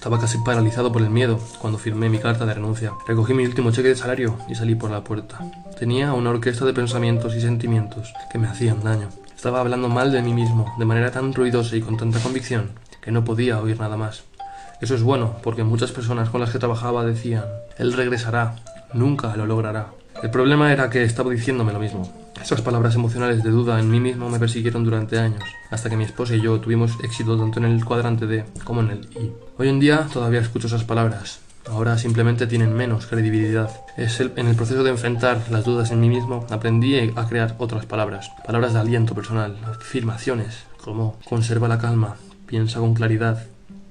Estaba 0.08 0.22
casi 0.22 0.38
paralizado 0.38 0.90
por 0.90 1.02
el 1.02 1.10
miedo 1.10 1.38
cuando 1.60 1.78
firmé 1.78 2.08
mi 2.08 2.18
carta 2.18 2.46
de 2.46 2.54
renuncia. 2.54 2.94
Recogí 3.06 3.34
mi 3.34 3.46
último 3.46 3.72
cheque 3.72 3.90
de 3.90 3.96
salario 3.98 4.38
y 4.48 4.56
salí 4.56 4.74
por 4.74 4.90
la 4.90 5.04
puerta. 5.04 5.40
Tenía 5.78 6.14
una 6.14 6.30
orquesta 6.30 6.64
de 6.64 6.72
pensamientos 6.72 7.36
y 7.36 7.42
sentimientos 7.42 8.14
que 8.32 8.38
me 8.38 8.48
hacían 8.48 8.82
daño. 8.82 9.10
Estaba 9.36 9.60
hablando 9.60 9.90
mal 9.90 10.14
de 10.14 10.22
mí 10.22 10.34
mismo 10.34 10.74
de 10.80 10.86
manera 10.86 11.12
tan 11.12 11.34
ruidosa 11.34 11.76
y 11.76 11.82
con 11.82 11.98
tanta 11.98 12.22
convicción 12.22 12.72
que 13.02 13.12
no 13.12 13.26
podía 13.26 13.60
oír 13.60 13.78
nada 13.82 13.98
más. 13.98 14.24
Eso 14.80 14.96
es 14.96 15.04
bueno, 15.04 15.36
porque 15.44 15.66
muchas 15.66 15.92
personas 15.92 16.30
con 16.30 16.40
las 16.40 16.52
que 16.52 16.60
trabajaba 16.60 17.04
decían, 17.04 17.44
él 17.78 17.92
regresará, 17.92 18.56
nunca 18.94 19.36
lo 19.36 19.46
logrará. 19.46 19.88
El 20.24 20.32
problema 20.32 20.72
era 20.72 20.90
que 20.90 21.04
estaba 21.04 21.32
diciéndome 21.32 21.74
lo 21.74 21.80
mismo. 21.80 22.10
Esas 22.42 22.62
palabras 22.62 22.96
emocionales 22.96 23.44
de 23.44 23.50
duda 23.50 23.80
en 23.80 23.90
mí 23.90 24.00
mismo 24.00 24.30
me 24.30 24.40
persiguieron 24.40 24.84
durante 24.84 25.20
años, 25.20 25.44
hasta 25.70 25.90
que 25.90 25.98
mi 25.98 26.04
esposa 26.04 26.36
y 26.36 26.42
yo 26.42 26.60
tuvimos 26.60 26.98
éxito 27.04 27.38
tanto 27.38 27.60
en 27.60 27.66
el 27.66 27.84
cuadrante 27.84 28.26
D 28.26 28.46
como 28.64 28.82
en 28.82 28.92
el 28.92 29.10
I. 29.16 29.34
Hoy 29.58 29.70
en 29.70 29.80
día 29.80 30.08
todavía 30.12 30.40
escucho 30.40 30.68
esas 30.68 30.84
palabras. 30.84 31.40
Ahora 31.70 31.98
simplemente 31.98 32.48
tienen 32.48 32.74
menos 32.74 33.08
credibilidad. 33.08 33.70
Es 33.98 34.20
en 34.20 34.48
el 34.48 34.56
proceso 34.56 34.84
de 34.84 34.92
enfrentar 34.92 35.42
las 35.50 35.66
dudas 35.66 35.92
en 35.92 36.00
mí 36.00 36.10
mismo 36.10 36.46
aprendí 36.50 36.98
a 37.16 37.28
crear 37.28 37.56
otras 37.58 37.86
palabras. 37.86 38.32
Palabras 38.46 38.74
de 38.74 38.80
aliento 38.80 39.14
personal, 39.14 39.58
afirmaciones 39.66 40.64
como 40.82 41.20
conserva 41.28 41.68
la 41.68 41.80
calma, 41.80 42.16
piensa 42.46 42.80
con 42.80 42.94
claridad, 42.94 43.46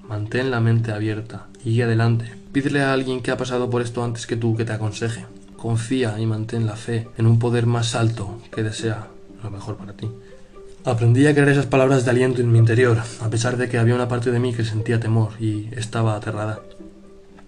Mantén 0.09 0.53
la 0.53 0.61
mente 0.61 0.93
abierta 0.93 1.49
y 1.65 1.81
adelante. 1.83 2.33
Pídele 2.53 2.81
a 2.81 2.93
alguien 2.93 3.23
que 3.23 3.33
ha 3.33 3.37
pasado 3.37 3.69
por 3.69 3.83
esto 3.83 4.05
antes 4.05 4.27
que 4.27 4.37
tú 4.37 4.57
que 4.57 4.65
te 4.65 4.73
aconseje. 4.73 5.27
Confía 5.67 6.15
y 6.21 6.27
mantén 6.27 6.65
la 6.65 6.77
fe 6.77 7.09
en 7.19 7.27
un 7.27 7.41
poder 7.41 7.67
más 7.67 7.97
alto 7.97 8.39
que 8.55 8.63
desea 8.63 9.09
lo 9.43 9.51
mejor 9.51 9.75
para 9.75 9.95
ti. 9.95 10.09
Aprendí 10.85 11.27
a 11.27 11.35
creer 11.35 11.49
esas 11.49 11.67
palabras 11.67 12.05
de 12.05 12.13
aliento 12.13 12.41
en 12.41 12.53
mi 12.53 12.61
interior, 12.61 13.03
a 13.21 13.29
pesar 13.29 13.57
de 13.57 13.69
que 13.69 13.77
había 13.77 13.97
una 13.97 14.07
parte 14.07 14.31
de 14.31 14.39
mí 14.39 14.55
que 14.55 14.65
sentía 14.65 15.01
temor 15.01 15.31
y 15.41 15.69
estaba 15.75 16.15
aterrada. 16.15 16.61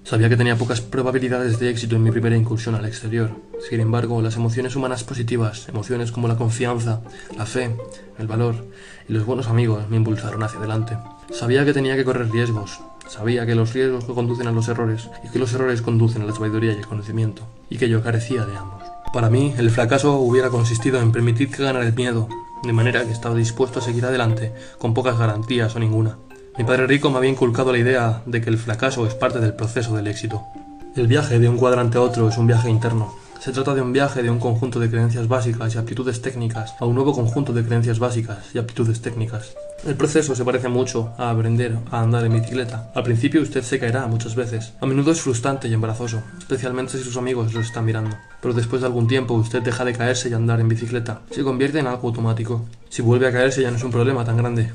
Sabía 0.02 0.28
que 0.28 0.36
tenía 0.36 0.56
pocas 0.56 0.80
probabilidades 0.80 1.60
de 1.60 1.70
éxito 1.70 1.94
en 1.94 2.02
mi 2.02 2.10
primera 2.10 2.36
incursión 2.36 2.74
al 2.74 2.86
exterior. 2.86 3.30
Sin 3.70 3.78
embargo, 3.78 4.20
las 4.20 4.34
emociones 4.34 4.74
humanas 4.74 5.04
positivas, 5.04 5.68
emociones 5.68 6.10
como 6.10 6.26
la 6.26 6.36
confianza, 6.36 7.02
la 7.36 7.46
fe, 7.46 7.70
el 8.18 8.26
valor 8.26 8.66
y 9.08 9.12
los 9.12 9.26
buenos 9.26 9.46
amigos 9.46 9.88
me 9.88 9.96
impulsaron 9.96 10.42
hacia 10.42 10.58
adelante. 10.58 10.98
Sabía 11.30 11.64
que 11.64 11.72
tenía 11.72 11.94
que 11.94 12.04
correr 12.04 12.32
riesgos, 12.32 12.80
Sabía 13.08 13.46
que 13.46 13.54
los 13.54 13.72
riesgos 13.72 14.04
conducen 14.04 14.46
a 14.48 14.52
los 14.52 14.68
errores 14.68 15.08
y 15.24 15.28
que 15.30 15.38
los 15.38 15.54
errores 15.54 15.80
conducen 15.80 16.22
a 16.22 16.26
la 16.26 16.34
sabiduría 16.34 16.72
y 16.72 16.76
el 16.76 16.86
conocimiento, 16.86 17.42
y 17.70 17.78
que 17.78 17.88
yo 17.88 18.02
carecía 18.02 18.44
de 18.44 18.56
ambos. 18.56 18.82
Para 19.14 19.30
mí, 19.30 19.54
el 19.56 19.70
fracaso 19.70 20.16
hubiera 20.18 20.50
consistido 20.50 21.00
en 21.00 21.10
permitir 21.10 21.50
que 21.50 21.62
ganara 21.62 21.86
el 21.86 21.94
miedo, 21.94 22.28
de 22.62 22.72
manera 22.74 23.04
que 23.04 23.12
estaba 23.12 23.34
dispuesto 23.34 23.78
a 23.78 23.82
seguir 23.82 24.04
adelante, 24.04 24.52
con 24.76 24.92
pocas 24.92 25.18
garantías 25.18 25.74
o 25.74 25.78
ninguna. 25.78 26.18
Mi 26.58 26.64
padre 26.64 26.86
rico 26.86 27.08
me 27.08 27.16
había 27.16 27.30
inculcado 27.30 27.72
la 27.72 27.78
idea 27.78 28.22
de 28.26 28.42
que 28.42 28.50
el 28.50 28.58
fracaso 28.58 29.06
es 29.06 29.14
parte 29.14 29.40
del 29.40 29.54
proceso 29.54 29.96
del 29.96 30.08
éxito. 30.08 30.42
El 30.94 31.06
viaje 31.06 31.38
de 31.38 31.48
un 31.48 31.56
cuadrante 31.56 31.96
a 31.96 32.02
otro 32.02 32.28
es 32.28 32.36
un 32.36 32.46
viaje 32.46 32.68
interno, 32.68 33.14
se 33.40 33.52
trata 33.52 33.74
de 33.74 33.82
un 33.82 33.92
viaje 33.92 34.22
de 34.22 34.30
un 34.30 34.40
conjunto 34.40 34.80
de 34.80 34.90
creencias 34.90 35.28
básicas 35.28 35.74
y 35.74 35.78
aptitudes 35.78 36.20
técnicas 36.20 36.74
a 36.80 36.86
un 36.86 36.94
nuevo 36.96 37.12
conjunto 37.12 37.52
de 37.52 37.64
creencias 37.64 37.98
básicas 37.98 38.38
y 38.52 38.58
aptitudes 38.58 39.00
técnicas. 39.00 39.54
El 39.86 39.94
proceso 39.94 40.34
se 40.34 40.44
parece 40.44 40.68
mucho 40.68 41.12
a 41.18 41.30
aprender 41.30 41.78
a 41.90 42.00
andar 42.00 42.24
en 42.24 42.32
bicicleta. 42.32 42.90
Al 42.94 43.04
principio 43.04 43.40
usted 43.40 43.62
se 43.62 43.78
caerá 43.78 44.06
muchas 44.08 44.34
veces. 44.34 44.72
A 44.80 44.86
menudo 44.86 45.12
es 45.12 45.20
frustrante 45.20 45.68
y 45.68 45.74
embarazoso, 45.74 46.20
especialmente 46.38 46.98
si 46.98 47.04
sus 47.04 47.16
amigos 47.16 47.54
lo 47.54 47.60
están 47.60 47.84
mirando. 47.84 48.16
Pero 48.42 48.54
después 48.54 48.82
de 48.82 48.88
algún 48.88 49.06
tiempo 49.06 49.34
usted 49.34 49.62
deja 49.62 49.84
de 49.84 49.92
caerse 49.92 50.28
y 50.28 50.34
andar 50.34 50.60
en 50.60 50.68
bicicleta. 50.68 51.20
Se 51.30 51.44
convierte 51.44 51.78
en 51.78 51.86
algo 51.86 52.08
automático. 52.08 52.64
Si 52.88 53.02
vuelve 53.02 53.28
a 53.28 53.32
caerse 53.32 53.62
ya 53.62 53.70
no 53.70 53.76
es 53.76 53.84
un 53.84 53.92
problema 53.92 54.24
tan 54.24 54.36
grande 54.36 54.72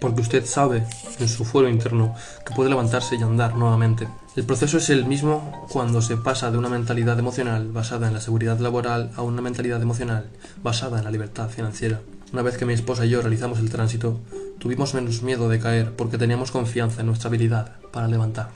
porque 0.00 0.22
usted 0.22 0.44
sabe 0.46 0.84
en 1.18 1.28
su 1.28 1.44
fuero 1.44 1.68
interno 1.68 2.14
que 2.44 2.54
puede 2.54 2.70
levantarse 2.70 3.16
y 3.16 3.22
andar 3.22 3.54
nuevamente. 3.54 4.08
El 4.40 4.46
proceso 4.46 4.78
es 4.78 4.88
el 4.88 5.04
mismo 5.04 5.66
cuando 5.70 6.00
se 6.00 6.16
pasa 6.16 6.50
de 6.50 6.56
una 6.56 6.70
mentalidad 6.70 7.18
emocional 7.18 7.68
basada 7.72 8.08
en 8.08 8.14
la 8.14 8.22
seguridad 8.22 8.58
laboral 8.58 9.10
a 9.14 9.20
una 9.20 9.42
mentalidad 9.42 9.82
emocional 9.82 10.30
basada 10.62 10.96
en 10.96 11.04
la 11.04 11.10
libertad 11.10 11.50
financiera. 11.50 12.00
Una 12.32 12.40
vez 12.40 12.56
que 12.56 12.64
mi 12.64 12.72
esposa 12.72 13.04
y 13.04 13.10
yo 13.10 13.20
realizamos 13.20 13.58
el 13.58 13.68
tránsito, 13.68 14.18
tuvimos 14.58 14.94
menos 14.94 15.22
miedo 15.22 15.50
de 15.50 15.58
caer 15.58 15.92
porque 15.92 16.16
teníamos 16.16 16.52
confianza 16.52 17.02
en 17.02 17.08
nuestra 17.08 17.28
habilidad 17.28 17.76
para 17.92 18.08
levantar. 18.08 18.48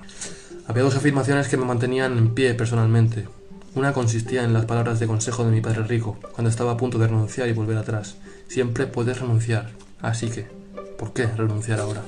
Había 0.66 0.84
dos 0.84 0.96
afirmaciones 0.96 1.48
que 1.48 1.58
me 1.58 1.66
mantenían 1.66 2.16
en 2.16 2.32
pie 2.32 2.54
personalmente. 2.54 3.28
Una 3.74 3.92
consistía 3.92 4.42
en 4.42 4.54
las 4.54 4.64
palabras 4.64 5.00
de 5.00 5.06
consejo 5.06 5.44
de 5.44 5.50
mi 5.50 5.60
padre 5.60 5.82
rico, 5.82 6.16
cuando 6.32 6.48
estaba 6.48 6.72
a 6.72 6.76
punto 6.78 6.96
de 6.96 7.08
renunciar 7.08 7.46
y 7.46 7.52
volver 7.52 7.76
atrás. 7.76 8.16
Siempre 8.48 8.86
puedes 8.86 9.20
renunciar, 9.20 9.68
así 10.00 10.30
que 10.30 10.48
¿Por 10.98 11.12
qué 11.12 11.26
renunciar 11.26 11.80
ahora? 11.80 12.02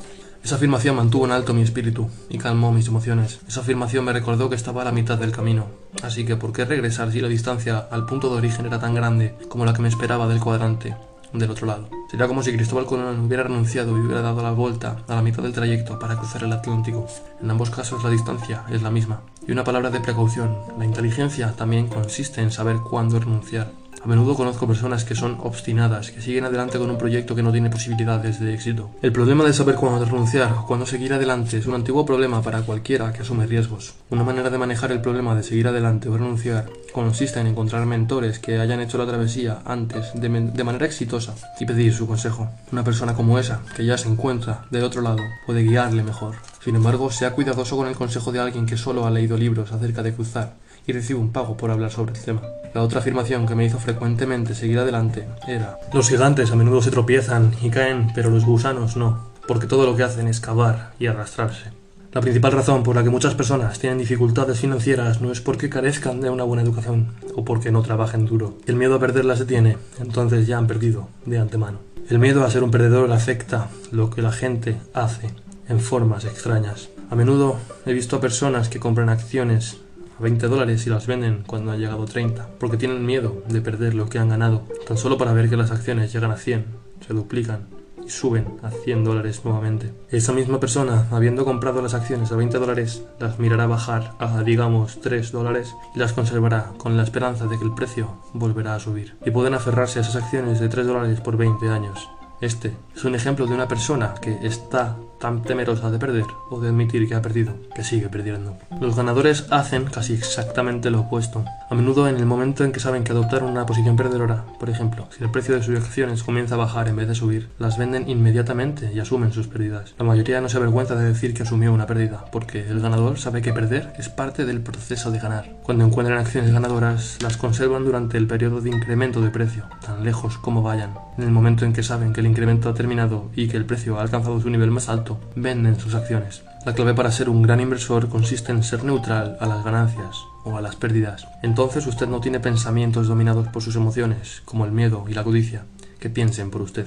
Esa 0.46 0.54
afirmación 0.54 0.94
mantuvo 0.94 1.24
en 1.24 1.32
alto 1.32 1.52
mi 1.54 1.62
espíritu 1.62 2.08
y 2.28 2.38
calmó 2.38 2.70
mis 2.70 2.86
emociones. 2.86 3.40
Esa 3.48 3.62
afirmación 3.62 4.04
me 4.04 4.12
recordó 4.12 4.48
que 4.48 4.54
estaba 4.54 4.82
a 4.82 4.84
la 4.84 4.92
mitad 4.92 5.18
del 5.18 5.32
camino. 5.32 5.66
Así 6.04 6.24
que, 6.24 6.36
¿por 6.36 6.52
qué 6.52 6.64
regresar 6.64 7.10
si 7.10 7.20
la 7.20 7.26
distancia 7.26 7.88
al 7.90 8.06
punto 8.06 8.30
de 8.30 8.36
origen 8.36 8.64
era 8.64 8.78
tan 8.78 8.94
grande 8.94 9.34
como 9.48 9.64
la 9.64 9.72
que 9.74 9.82
me 9.82 9.88
esperaba 9.88 10.28
del 10.28 10.38
cuadrante 10.38 10.94
del 11.32 11.50
otro 11.50 11.66
lado? 11.66 11.88
Sería 12.08 12.28
como 12.28 12.44
si 12.44 12.52
Cristóbal 12.52 12.86
Colón 12.86 13.26
hubiera 13.26 13.42
renunciado 13.42 13.96
y 13.96 14.00
hubiera 14.00 14.22
dado 14.22 14.40
la 14.40 14.52
vuelta 14.52 14.98
a 15.08 15.16
la 15.16 15.22
mitad 15.22 15.42
del 15.42 15.52
trayecto 15.52 15.98
para 15.98 16.16
cruzar 16.16 16.44
el 16.44 16.52
Atlántico. 16.52 17.08
En 17.42 17.50
ambos 17.50 17.70
casos 17.70 18.04
la 18.04 18.10
distancia 18.10 18.62
es 18.70 18.82
la 18.82 18.92
misma. 18.92 19.22
Y 19.48 19.50
una 19.50 19.64
palabra 19.64 19.90
de 19.90 19.98
precaución. 19.98 20.56
La 20.78 20.84
inteligencia 20.84 21.56
también 21.56 21.88
consiste 21.88 22.40
en 22.40 22.52
saber 22.52 22.76
cuándo 22.88 23.18
renunciar. 23.18 23.72
A 24.06 24.08
menudo 24.08 24.36
conozco 24.36 24.68
personas 24.68 25.04
que 25.04 25.16
son 25.16 25.38
obstinadas, 25.42 26.12
que 26.12 26.22
siguen 26.22 26.44
adelante 26.44 26.78
con 26.78 26.88
un 26.88 26.96
proyecto 26.96 27.34
que 27.34 27.42
no 27.42 27.50
tiene 27.50 27.70
posibilidades 27.70 28.38
de 28.38 28.54
éxito. 28.54 28.90
El 29.02 29.10
problema 29.10 29.42
de 29.42 29.52
saber 29.52 29.74
cuándo 29.74 30.04
renunciar 30.04 30.52
o 30.52 30.64
cuándo 30.64 30.86
seguir 30.86 31.12
adelante 31.12 31.58
es 31.58 31.66
un 31.66 31.74
antiguo 31.74 32.06
problema 32.06 32.40
para 32.40 32.62
cualquiera 32.62 33.12
que 33.12 33.22
asume 33.22 33.48
riesgos. 33.48 33.94
Una 34.10 34.22
manera 34.22 34.48
de 34.48 34.58
manejar 34.58 34.92
el 34.92 35.00
problema 35.00 35.34
de 35.34 35.42
seguir 35.42 35.66
adelante 35.66 36.08
o 36.08 36.16
renunciar 36.16 36.66
consiste 36.92 37.40
en 37.40 37.48
encontrar 37.48 37.84
mentores 37.84 38.38
que 38.38 38.60
hayan 38.60 38.78
hecho 38.78 38.96
la 38.96 39.08
travesía 39.08 39.62
antes 39.64 40.12
de, 40.14 40.28
de 40.28 40.64
manera 40.64 40.86
exitosa 40.86 41.34
y 41.58 41.66
pedir 41.66 41.92
su 41.92 42.06
consejo. 42.06 42.48
Una 42.70 42.84
persona 42.84 43.12
como 43.12 43.40
esa, 43.40 43.62
que 43.74 43.84
ya 43.84 43.98
se 43.98 44.08
encuentra 44.08 44.66
del 44.70 44.84
otro 44.84 45.02
lado, 45.02 45.24
puede 45.46 45.64
guiarle 45.64 46.04
mejor. 46.04 46.36
Sin 46.66 46.74
embargo, 46.74 47.12
sea 47.12 47.30
cuidadoso 47.30 47.76
con 47.76 47.86
el 47.86 47.94
consejo 47.94 48.32
de 48.32 48.40
alguien 48.40 48.66
que 48.66 48.76
solo 48.76 49.06
ha 49.06 49.10
leído 49.10 49.36
libros 49.36 49.70
acerca 49.70 50.02
de 50.02 50.12
cruzar 50.12 50.54
y 50.84 50.92
recibe 50.92 51.20
un 51.20 51.30
pago 51.30 51.56
por 51.56 51.70
hablar 51.70 51.92
sobre 51.92 52.12
el 52.12 52.20
tema. 52.20 52.42
La 52.74 52.82
otra 52.82 52.98
afirmación 52.98 53.46
que 53.46 53.54
me 53.54 53.64
hizo 53.64 53.78
frecuentemente 53.78 54.52
seguir 54.52 54.80
adelante 54.80 55.28
era, 55.46 55.78
los 55.92 56.08
gigantes 56.08 56.50
a 56.50 56.56
menudo 56.56 56.82
se 56.82 56.90
tropiezan 56.90 57.52
y 57.62 57.70
caen, 57.70 58.08
pero 58.16 58.30
los 58.30 58.44
gusanos 58.44 58.96
no, 58.96 59.28
porque 59.46 59.68
todo 59.68 59.86
lo 59.86 59.94
que 59.94 60.02
hacen 60.02 60.26
es 60.26 60.40
cavar 60.40 60.90
y 60.98 61.06
arrastrarse. 61.06 61.70
La 62.12 62.20
principal 62.20 62.50
razón 62.50 62.82
por 62.82 62.96
la 62.96 63.04
que 63.04 63.10
muchas 63.10 63.36
personas 63.36 63.78
tienen 63.78 64.00
dificultades 64.00 64.58
financieras 64.58 65.20
no 65.20 65.30
es 65.30 65.40
porque 65.40 65.70
carezcan 65.70 66.20
de 66.20 66.30
una 66.30 66.42
buena 66.42 66.64
educación 66.64 67.14
o 67.36 67.44
porque 67.44 67.70
no 67.70 67.82
trabajen 67.82 68.26
duro. 68.26 68.58
El 68.66 68.74
miedo 68.74 68.96
a 68.96 68.98
perderla 68.98 69.36
se 69.36 69.44
tiene, 69.44 69.78
entonces 70.00 70.48
ya 70.48 70.58
han 70.58 70.66
perdido 70.66 71.10
de 71.26 71.38
antemano. 71.38 71.78
El 72.10 72.18
miedo 72.18 72.44
a 72.44 72.50
ser 72.50 72.64
un 72.64 72.72
perdedor 72.72 73.12
afecta 73.12 73.68
lo 73.92 74.10
que 74.10 74.20
la 74.20 74.32
gente 74.32 74.78
hace 74.94 75.30
en 75.68 75.80
formas 75.80 76.24
extrañas. 76.24 76.88
A 77.10 77.14
menudo 77.14 77.56
he 77.84 77.92
visto 77.92 78.16
a 78.16 78.20
personas 78.20 78.68
que 78.68 78.80
compran 78.80 79.08
acciones 79.08 79.78
a 80.18 80.22
20 80.22 80.48
dólares 80.48 80.86
y 80.86 80.90
las 80.90 81.06
venden 81.06 81.44
cuando 81.46 81.72
han 81.72 81.78
llegado 81.78 82.02
a 82.02 82.06
30, 82.06 82.48
porque 82.58 82.76
tienen 82.76 83.04
miedo 83.04 83.42
de 83.48 83.60
perder 83.60 83.94
lo 83.94 84.08
que 84.08 84.18
han 84.18 84.28
ganado, 84.28 84.62
tan 84.86 84.96
solo 84.96 85.18
para 85.18 85.32
ver 85.32 85.48
que 85.48 85.56
las 85.56 85.70
acciones 85.70 86.12
llegan 86.12 86.30
a 86.30 86.36
100, 86.36 86.64
se 87.06 87.14
duplican 87.14 87.66
y 88.04 88.10
suben 88.10 88.46
a 88.62 88.70
100 88.70 89.04
dólares 89.04 89.42
nuevamente. 89.44 89.92
Esa 90.10 90.32
misma 90.32 90.60
persona, 90.60 91.06
habiendo 91.10 91.44
comprado 91.44 91.82
las 91.82 91.94
acciones 91.94 92.32
a 92.32 92.36
20 92.36 92.58
dólares, 92.58 93.02
las 93.18 93.38
mirará 93.38 93.66
bajar 93.66 94.14
a, 94.18 94.42
digamos, 94.42 95.00
3 95.00 95.32
dólares 95.32 95.74
y 95.94 95.98
las 95.98 96.12
conservará 96.12 96.72
con 96.78 96.96
la 96.96 97.02
esperanza 97.02 97.46
de 97.46 97.58
que 97.58 97.64
el 97.64 97.74
precio 97.74 98.22
volverá 98.32 98.74
a 98.74 98.80
subir. 98.80 99.16
Y 99.24 99.30
pueden 99.30 99.54
aferrarse 99.54 99.98
a 99.98 100.02
esas 100.02 100.16
acciones 100.16 100.60
de 100.60 100.68
3 100.68 100.86
dólares 100.86 101.20
por 101.20 101.36
20 101.36 101.68
años. 101.68 102.08
Este 102.40 102.76
es 102.94 103.04
un 103.04 103.14
ejemplo 103.14 103.46
de 103.46 103.54
una 103.54 103.66
persona 103.66 104.14
que 104.20 104.38
está 104.46 104.96
tan 105.20 105.42
temerosa 105.42 105.90
de 105.90 105.98
perder 105.98 106.26
o 106.50 106.60
de 106.60 106.68
admitir 106.68 107.08
que 107.08 107.14
ha 107.14 107.22
perdido, 107.22 107.54
que 107.74 107.84
sigue 107.84 108.08
perdiendo. 108.08 108.56
Los 108.80 108.96
ganadores 108.96 109.46
hacen 109.50 109.84
casi 109.84 110.14
exactamente 110.14 110.90
lo 110.90 111.00
opuesto. 111.00 111.44
A 111.68 111.74
menudo 111.74 112.08
en 112.08 112.16
el 112.16 112.26
momento 112.26 112.64
en 112.64 112.72
que 112.72 112.80
saben 112.80 113.04
que 113.04 113.12
adoptaron 113.12 113.50
una 113.50 113.66
posición 113.66 113.96
perdedora, 113.96 114.44
por 114.58 114.70
ejemplo, 114.70 115.08
si 115.16 115.24
el 115.24 115.30
precio 115.30 115.54
de 115.54 115.62
sus 115.62 115.76
acciones 115.76 116.22
comienza 116.22 116.54
a 116.54 116.58
bajar 116.58 116.88
en 116.88 116.96
vez 116.96 117.08
de 117.08 117.14
subir, 117.14 117.48
las 117.58 117.78
venden 117.78 118.08
inmediatamente 118.08 118.90
y 118.94 119.00
asumen 119.00 119.32
sus 119.32 119.48
pérdidas. 119.48 119.94
La 119.98 120.04
mayoría 120.04 120.40
no 120.40 120.48
se 120.48 120.56
avergüenza 120.56 120.96
de 120.96 121.04
decir 121.04 121.34
que 121.34 121.42
asumió 121.42 121.72
una 121.72 121.86
pérdida, 121.86 122.24
porque 122.30 122.68
el 122.68 122.80
ganador 122.80 123.18
sabe 123.18 123.42
que 123.42 123.52
perder 123.52 123.92
es 123.98 124.08
parte 124.08 124.44
del 124.44 124.60
proceso 124.60 125.10
de 125.10 125.18
ganar. 125.18 125.56
Cuando 125.62 125.84
encuentran 125.84 126.18
acciones 126.18 126.52
ganadoras, 126.52 127.18
las 127.22 127.36
conservan 127.36 127.84
durante 127.84 128.18
el 128.18 128.26
periodo 128.26 128.60
de 128.60 128.70
incremento 128.70 129.20
de 129.20 129.30
precio, 129.30 129.64
tan 129.84 130.04
lejos 130.04 130.38
como 130.38 130.62
vayan. 130.62 130.94
En 131.18 131.24
el 131.24 131.30
momento 131.30 131.64
en 131.64 131.72
que 131.72 131.82
saben 131.82 132.12
que 132.12 132.20
el 132.20 132.26
incremento 132.26 132.68
ha 132.68 132.74
terminado 132.74 133.30
y 133.34 133.48
que 133.48 133.56
el 133.56 133.64
precio 133.64 133.98
ha 133.98 134.02
alcanzado 134.02 134.40
su 134.40 134.50
nivel 134.50 134.70
más 134.70 134.88
alto, 134.88 135.05
venden 135.34 135.78
sus 135.78 135.94
acciones. 135.94 136.42
La 136.66 136.74
clave 136.74 136.94
para 136.94 137.12
ser 137.12 137.28
un 137.28 137.42
gran 137.42 137.60
inversor 137.60 138.08
consiste 138.08 138.50
en 138.50 138.64
ser 138.64 138.82
neutral 138.82 139.36
a 139.38 139.46
las 139.46 139.64
ganancias 139.64 140.16
o 140.44 140.56
a 140.56 140.60
las 140.60 140.74
pérdidas. 140.74 141.26
Entonces 141.42 141.86
usted 141.86 142.08
no 142.08 142.20
tiene 142.20 142.40
pensamientos 142.40 143.06
dominados 143.06 143.46
por 143.48 143.62
sus 143.62 143.76
emociones, 143.76 144.42
como 144.44 144.64
el 144.64 144.72
miedo 144.72 145.04
y 145.08 145.14
la 145.14 145.22
codicia, 145.22 145.64
que 146.00 146.10
piensen 146.10 146.50
por 146.50 146.62
usted. 146.62 146.86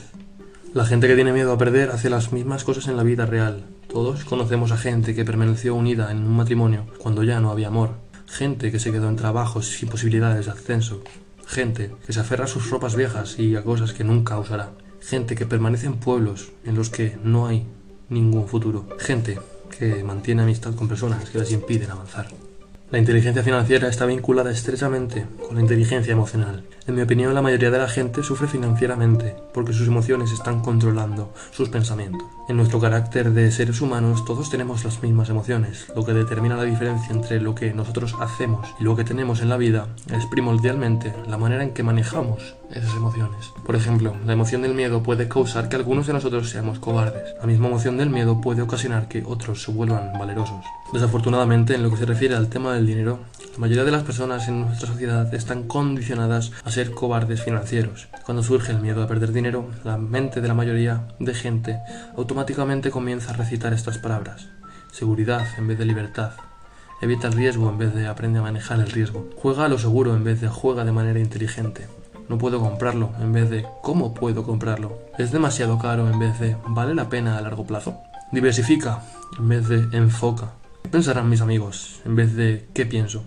La 0.74 0.86
gente 0.86 1.08
que 1.08 1.16
tiene 1.16 1.34
miedo 1.34 1.54
a 1.54 1.58
perder 1.58 1.92
hace 1.92 2.10
las 2.10 2.32
mismas 2.32 2.64
cosas 2.64 2.88
en 2.88 2.98
la 2.98 3.04
vida 3.04 3.26
real. 3.26 3.64
Todos 3.88 4.24
conocemos 4.26 4.72
a 4.72 4.78
gente 4.78 5.16
que 5.16 5.26
permaneció 5.26 5.74
unida 5.76 6.12
en 6.12 6.18
un 6.18 6.36
matrimonio 6.36 6.86
cuando 7.00 7.24
ya 7.24 7.40
no 7.40 7.50
había 7.50 7.70
amor. 7.70 7.92
Gente 8.28 8.72
que 8.72 8.80
se 8.80 8.92
quedó 8.92 9.10
en 9.10 9.16
trabajos 9.16 9.68
sin 9.68 9.90
posibilidades 9.90 10.46
de 10.46 10.52
ascenso. 10.52 11.02
Gente 11.48 11.96
que 12.06 12.14
se 12.14 12.20
aferra 12.20 12.44
a 12.46 12.48
sus 12.48 12.70
ropas 12.70 12.96
viejas 12.96 13.40
y 13.40 13.56
a 13.56 13.64
cosas 13.64 13.94
que 13.94 14.04
nunca 14.04 14.38
usará. 14.38 14.72
Gente 15.02 15.36
que 15.36 15.48
permanece 15.48 15.88
en 15.88 15.96
pueblos 15.96 16.52
en 16.66 16.76
los 16.76 16.90
que 16.90 17.18
no 17.24 17.48
hay 17.48 17.66
ningún 18.10 18.48
futuro. 18.48 18.86
Gente 19.00 19.40
que 19.78 20.04
mantiene 20.04 20.44
amistad 20.44 20.76
con 20.76 20.88
personas 20.88 21.30
que 21.30 21.40
les 21.40 21.52
impiden 21.52 21.92
avanzar. 21.92 22.28
La 22.92 22.98
inteligencia 22.98 23.44
financiera 23.44 23.88
está 23.88 24.08
vinculada 24.08 24.50
estrechamente 24.50 25.24
con 25.48 25.56
la 25.56 25.62
inteligencia 25.62 26.12
emocional. 26.12 26.64
En 26.88 26.96
mi 26.96 27.04
opinión, 27.04 27.36
la 27.36 27.42
mayoría 27.44 27.70
de 27.70 27.78
la 27.78 27.88
gente 27.88 28.24
sufre 28.24 28.48
financieramente 28.48 29.36
porque 29.54 29.74
sus 29.74 29.88
emociones 29.88 30.32
están 30.32 30.62
controlando 30.62 31.32
sus 31.52 31.70
pensamientos. 31.70 32.28
En 32.48 32.58
nuestro 32.58 32.80
carácter 32.80 33.30
de 33.32 33.52
seres 33.52 33.82
humanos 33.82 34.26
todos 34.26 34.50
tenemos 34.50 34.84
las 34.86 35.04
mismas 35.04 35.30
emociones. 35.30 35.86
Lo 35.96 36.04
que 36.04 36.14
determina 36.14 36.58
la 36.58 36.64
diferencia 36.64 37.14
entre 37.14 37.40
lo 37.40 37.54
que 37.54 37.76
nosotros 37.76 38.16
hacemos 38.20 38.68
y 38.80 38.86
lo 38.86 38.96
que 38.96 39.04
tenemos 39.04 39.42
en 39.42 39.50
la 39.50 39.58
vida 39.58 39.90
es 40.12 40.26
primordialmente 40.26 41.14
la 41.28 41.38
manera 41.38 41.62
en 41.62 41.76
que 41.76 41.84
manejamos 41.84 42.56
esas 42.72 42.96
emociones. 42.96 43.52
Por 43.68 43.76
ejemplo, 43.76 44.16
la 44.26 44.34
emoción 44.34 44.64
del 44.64 44.74
miedo 44.74 45.04
puede 45.04 45.28
causar 45.28 45.70
que 45.70 45.76
algunos 45.76 46.08
de 46.08 46.14
nosotros 46.14 46.50
seamos 46.50 46.80
cobardes. 46.80 47.36
La 47.40 47.46
misma 47.46 47.68
emoción 47.68 47.98
del 47.98 48.10
miedo 48.10 48.42
puede 48.42 48.64
ocasionar 48.64 49.08
que 49.08 49.24
otros 49.24 49.62
se 49.62 49.72
vuelvan 49.72 50.14
valerosos. 50.18 50.66
Desafortunadamente, 50.92 51.76
en 51.76 51.84
lo 51.84 51.92
que 51.92 51.98
se 51.98 52.06
refiere 52.06 52.36
al 52.36 52.50
tema 52.50 52.74
del 52.74 52.88
dinero, 52.88 53.20
la 53.54 53.60
mayoría 53.60 53.84
de 53.84 53.92
las 53.92 54.04
personas 54.04 54.48
en 54.48 54.62
nuestra 54.62 54.88
sociedad 54.88 55.32
están 55.36 55.64
condicionadas 55.64 56.52
a 56.64 56.72
ser 56.72 56.92
cobardes 56.92 57.44
financieros. 57.44 58.08
Cuando 58.26 58.42
surge 58.42 58.72
el 58.72 58.80
miedo 58.80 59.04
a 59.04 59.08
perder 59.08 59.32
dinero, 59.32 59.70
la 59.84 59.98
mente 59.98 60.42
de 60.42 60.48
la 60.48 60.56
mayoría 60.56 61.08
de 61.20 61.36
gente 61.36 61.80
automáticamente 62.18 62.90
comienza 62.90 63.32
a 63.32 63.36
recitar 63.36 63.74
estas 63.74 64.00
palabras. 64.00 64.48
Seguridad 64.92 65.46
en 65.58 65.68
vez 65.68 65.78
de 65.78 65.86
libertad. 65.86 66.32
Evita 67.02 67.28
el 67.28 67.34
riesgo 67.34 67.70
en 67.70 67.78
vez 67.78 67.94
de 67.94 68.08
aprende 68.08 68.40
a 68.40 68.44
manejar 68.44 68.80
el 68.80 68.90
riesgo. 68.90 69.30
Juega 69.38 69.66
a 69.66 69.70
lo 69.70 69.78
seguro 69.78 70.16
en 70.16 70.24
vez 70.24 70.42
de 70.42 70.48
juega 70.48 70.86
de 70.86 70.92
manera 70.92 71.20
inteligente. 71.20 71.88
No 72.28 72.38
puedo 72.38 72.60
comprarlo 72.60 73.12
en 73.22 73.32
vez 73.32 73.50
de 73.50 73.66
¿cómo 73.84 74.14
puedo 74.14 74.44
comprarlo? 74.44 74.98
Es 75.18 75.32
demasiado 75.32 75.78
caro 75.78 76.10
en 76.10 76.20
vez 76.20 76.40
de 76.40 76.58
¿vale 76.68 76.96
la 76.96 77.10
pena 77.10 77.38
a 77.38 77.42
largo 77.42 77.66
plazo? 77.66 78.00
Diversifica 78.32 79.04
en 79.38 79.50
vez 79.50 79.68
de 79.68 79.98
enfoca. 79.98 80.59
¿Qué 80.84 80.90
pensarán 80.90 81.30
mis 81.30 81.42
amigos 81.42 82.02
en 82.06 82.16
vez 82.16 82.36
de 82.36 82.66
qué 82.74 82.86
pienso? 82.86 83.24